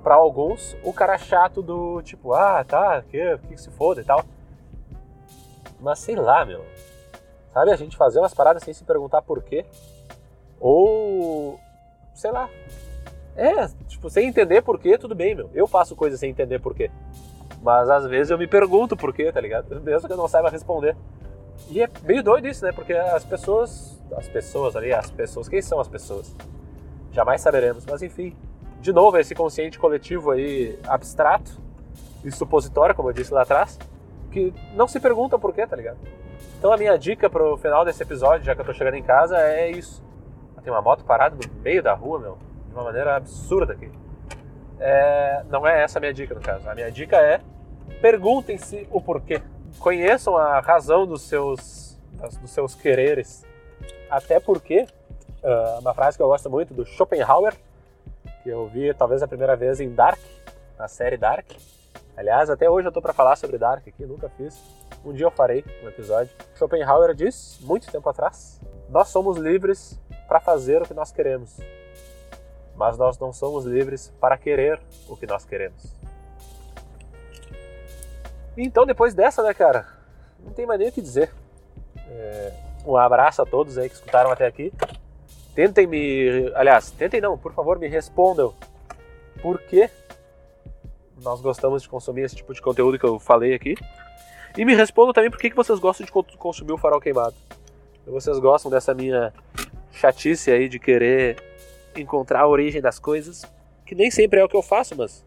pra 0.00 0.14
alguns, 0.14 0.76
o 0.84 0.92
cara 0.92 1.18
chato 1.18 1.60
do, 1.60 2.00
tipo, 2.02 2.32
ah, 2.34 2.62
tá, 2.62 3.02
que, 3.02 3.36
que 3.48 3.56
se 3.56 3.68
foda 3.72 4.00
e 4.00 4.04
tal. 4.04 4.22
Mas 5.80 5.98
sei 5.98 6.14
lá, 6.14 6.44
meu. 6.44 6.64
Sabe, 7.52 7.72
a 7.72 7.76
gente 7.76 7.96
fazer 7.96 8.20
umas 8.20 8.34
paradas 8.34 8.62
sem 8.62 8.72
se 8.72 8.84
perguntar 8.84 9.22
por 9.22 9.42
quê. 9.42 9.64
Ou, 10.60 11.60
sei 12.14 12.30
lá. 12.30 12.48
É, 13.36 13.68
tipo, 13.86 14.08
sem 14.08 14.28
entender 14.28 14.62
por 14.62 14.78
quê, 14.78 14.96
tudo 14.96 15.14
bem, 15.14 15.34
meu. 15.34 15.50
Eu 15.52 15.66
faço 15.66 15.94
coisas 15.94 16.18
sem 16.18 16.30
entender 16.30 16.58
por 16.58 16.74
quê. 16.74 16.90
Mas 17.62 17.88
às 17.90 18.06
vezes 18.06 18.30
eu 18.30 18.38
me 18.38 18.46
pergunto 18.46 18.96
por 18.96 19.12
quê, 19.12 19.30
tá 19.32 19.40
ligado? 19.40 19.80
Mesmo 19.82 20.06
que 20.06 20.12
eu 20.12 20.16
não 20.16 20.28
saiba 20.28 20.48
responder. 20.48 20.96
E 21.68 21.82
é 21.82 21.88
meio 22.04 22.22
doido 22.22 22.46
isso, 22.46 22.64
né? 22.64 22.72
Porque 22.72 22.92
as 22.92 23.24
pessoas. 23.24 24.00
As 24.16 24.28
pessoas 24.28 24.76
ali, 24.76 24.92
as 24.92 25.10
pessoas. 25.10 25.48
Quem 25.48 25.60
são 25.60 25.80
as 25.80 25.88
pessoas? 25.88 26.34
Jamais 27.12 27.40
saberemos. 27.40 27.84
Mas 27.86 28.02
enfim. 28.02 28.36
De 28.80 28.92
novo, 28.92 29.18
esse 29.18 29.34
consciente 29.34 29.78
coletivo 29.78 30.30
aí 30.30 30.78
abstrato 30.86 31.60
e 32.24 32.30
supositório, 32.30 32.94
como 32.94 33.08
eu 33.08 33.12
disse 33.12 33.32
lá 33.32 33.42
atrás, 33.42 33.78
que 34.30 34.54
não 34.74 34.86
se 34.86 35.00
pergunta 35.00 35.38
por 35.38 35.52
quê, 35.52 35.66
tá 35.66 35.74
ligado? 35.74 35.98
Então 36.58 36.72
a 36.72 36.76
minha 36.76 36.96
dica 36.96 37.28
pro 37.28 37.56
final 37.56 37.84
desse 37.84 38.02
episódio, 38.02 38.44
já 38.44 38.54
que 38.54 38.60
eu 38.60 38.64
tô 38.64 38.72
chegando 38.72 38.94
em 38.94 39.02
casa, 39.02 39.38
é 39.38 39.70
isso. 39.70 40.05
Tem 40.66 40.72
uma 40.72 40.82
moto 40.82 41.04
parada 41.04 41.36
no 41.36 41.62
meio 41.62 41.80
da 41.80 41.94
rua, 41.94 42.18
meu, 42.18 42.38
de 42.66 42.74
uma 42.74 42.82
maneira 42.82 43.14
absurda 43.14 43.74
aqui. 43.74 43.88
É, 44.80 45.44
não 45.48 45.64
é 45.64 45.84
essa 45.84 46.00
a 46.00 46.00
minha 46.00 46.12
dica, 46.12 46.34
no 46.34 46.40
caso. 46.40 46.68
A 46.68 46.74
minha 46.74 46.90
dica 46.90 47.16
é 47.18 47.40
perguntem-se 48.00 48.84
o 48.90 49.00
porquê. 49.00 49.40
Conheçam 49.78 50.36
a 50.36 50.58
razão 50.58 51.06
dos 51.06 51.22
seus, 51.22 51.96
dos 52.40 52.50
seus 52.50 52.74
quereres. 52.74 53.46
Até 54.10 54.40
porque, 54.40 54.88
uh, 55.40 55.78
uma 55.78 55.94
frase 55.94 56.16
que 56.16 56.22
eu 56.24 56.26
gosto 56.26 56.50
muito 56.50 56.74
do 56.74 56.84
Schopenhauer, 56.84 57.54
que 58.42 58.48
eu 58.48 58.66
vi 58.66 58.92
talvez 58.92 59.22
a 59.22 59.28
primeira 59.28 59.54
vez 59.54 59.78
em 59.78 59.94
Dark, 59.94 60.18
na 60.76 60.88
série 60.88 61.16
Dark. 61.16 61.46
Aliás, 62.16 62.50
até 62.50 62.68
hoje 62.68 62.88
eu 62.88 62.92
tô 62.92 63.00
para 63.00 63.12
falar 63.12 63.36
sobre 63.36 63.56
Dark 63.56 63.86
aqui, 63.86 64.04
nunca 64.04 64.28
fiz. 64.30 64.60
Um 65.04 65.12
dia 65.12 65.26
eu 65.26 65.30
farei 65.30 65.64
um 65.84 65.86
episódio. 65.86 66.32
Schopenhauer 66.56 67.14
diz, 67.14 67.56
muito 67.60 67.88
tempo 67.88 68.08
atrás, 68.08 68.60
nós 68.90 69.06
somos 69.10 69.38
livres 69.38 69.96
para 70.26 70.40
fazer 70.40 70.82
o 70.82 70.86
que 70.86 70.94
nós 70.94 71.12
queremos 71.12 71.58
mas 72.76 72.98
nós 72.98 73.18
não 73.18 73.32
somos 73.32 73.64
livres 73.64 74.12
para 74.20 74.36
querer 74.36 74.80
o 75.08 75.16
que 75.16 75.26
nós 75.26 75.44
queremos. 75.44 75.94
Então, 78.56 78.86
depois 78.86 79.14
dessa, 79.14 79.42
né, 79.42 79.52
cara, 79.54 79.86
não 80.40 80.52
tem 80.52 80.66
mais 80.66 80.78
nem 80.78 80.88
o 80.88 80.92
que 80.92 81.00
dizer. 81.00 81.32
É, 82.08 82.52
um 82.86 82.96
abraço 82.96 83.42
a 83.42 83.46
todos 83.46 83.76
aí 83.78 83.88
que 83.88 83.94
escutaram 83.94 84.30
até 84.30 84.46
aqui. 84.46 84.72
Tentem 85.54 85.86
me. 85.86 86.52
Aliás, 86.54 86.90
tentem 86.90 87.20
não, 87.20 87.36
por 87.36 87.52
favor, 87.52 87.78
me 87.78 87.88
respondam 87.88 88.54
por 89.42 89.60
que 89.62 89.90
nós 91.22 91.40
gostamos 91.40 91.82
de 91.82 91.88
consumir 91.88 92.22
esse 92.22 92.36
tipo 92.36 92.52
de 92.52 92.60
conteúdo 92.60 92.98
que 92.98 93.04
eu 93.04 93.18
falei 93.18 93.54
aqui. 93.54 93.74
E 94.56 94.64
me 94.64 94.74
respondam 94.74 95.12
também 95.12 95.30
por 95.30 95.38
que 95.38 95.52
vocês 95.54 95.78
gostam 95.78 96.06
de 96.06 96.12
consumir 96.12 96.72
o 96.72 96.78
farol 96.78 97.00
queimado. 97.00 97.34
Vocês 98.06 98.38
gostam 98.38 98.70
dessa 98.70 98.94
minha 98.94 99.32
chatice 99.96 100.50
aí 100.50 100.68
de 100.68 100.78
querer 100.78 101.36
encontrar 101.96 102.40
a 102.40 102.48
origem 102.48 102.80
das 102.80 102.98
coisas, 102.98 103.44
que 103.84 103.94
nem 103.94 104.10
sempre 104.10 104.40
é 104.40 104.44
o 104.44 104.48
que 104.48 104.56
eu 104.56 104.62
faço, 104.62 104.94
mas 104.96 105.24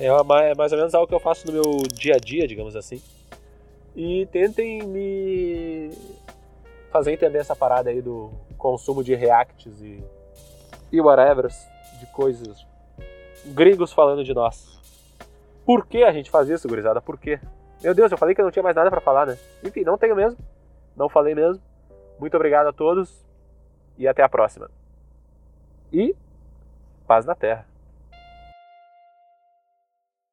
é, 0.00 0.06
é 0.06 0.54
mais 0.54 0.72
ou 0.72 0.78
menos 0.78 0.94
algo 0.94 1.06
que 1.06 1.14
eu 1.14 1.20
faço 1.20 1.46
no 1.46 1.52
meu 1.52 1.82
dia 1.92 2.14
a 2.14 2.18
dia, 2.18 2.48
digamos 2.48 2.74
assim. 2.74 3.00
E 3.94 4.26
tentem 4.32 4.82
me 4.82 5.90
fazer 6.90 7.12
entender 7.12 7.38
essa 7.38 7.54
parada 7.54 7.90
aí 7.90 8.00
do 8.00 8.30
consumo 8.56 9.04
de 9.04 9.14
reacts 9.14 9.80
e, 9.80 10.02
e 10.90 11.00
whatever, 11.00 11.48
de 12.00 12.06
coisas 12.06 12.66
gringos 13.46 13.92
falando 13.92 14.24
de 14.24 14.32
nós. 14.32 14.80
Por 15.66 15.86
que 15.86 16.02
a 16.02 16.12
gente 16.12 16.30
faz 16.30 16.48
isso, 16.48 16.66
gurizada? 16.66 17.00
Por 17.00 17.18
quê? 17.18 17.38
Meu 17.82 17.94
Deus, 17.94 18.10
eu 18.10 18.18
falei 18.18 18.34
que 18.34 18.40
eu 18.40 18.44
não 18.44 18.52
tinha 18.52 18.62
mais 18.62 18.76
nada 18.76 18.90
para 18.90 19.00
falar, 19.00 19.26
né? 19.26 19.36
Enfim, 19.62 19.82
não 19.82 19.98
tenho 19.98 20.16
mesmo. 20.16 20.38
Não 20.96 21.08
falei 21.08 21.34
mesmo. 21.34 21.62
Muito 22.18 22.34
obrigado 22.36 22.68
a 22.68 22.72
todos 22.72 23.22
e 23.96 24.08
até 24.08 24.22
a 24.22 24.28
próxima 24.28 24.70
e 25.92 26.16
paz 27.06 27.26
na 27.26 27.34
terra. 27.34 27.66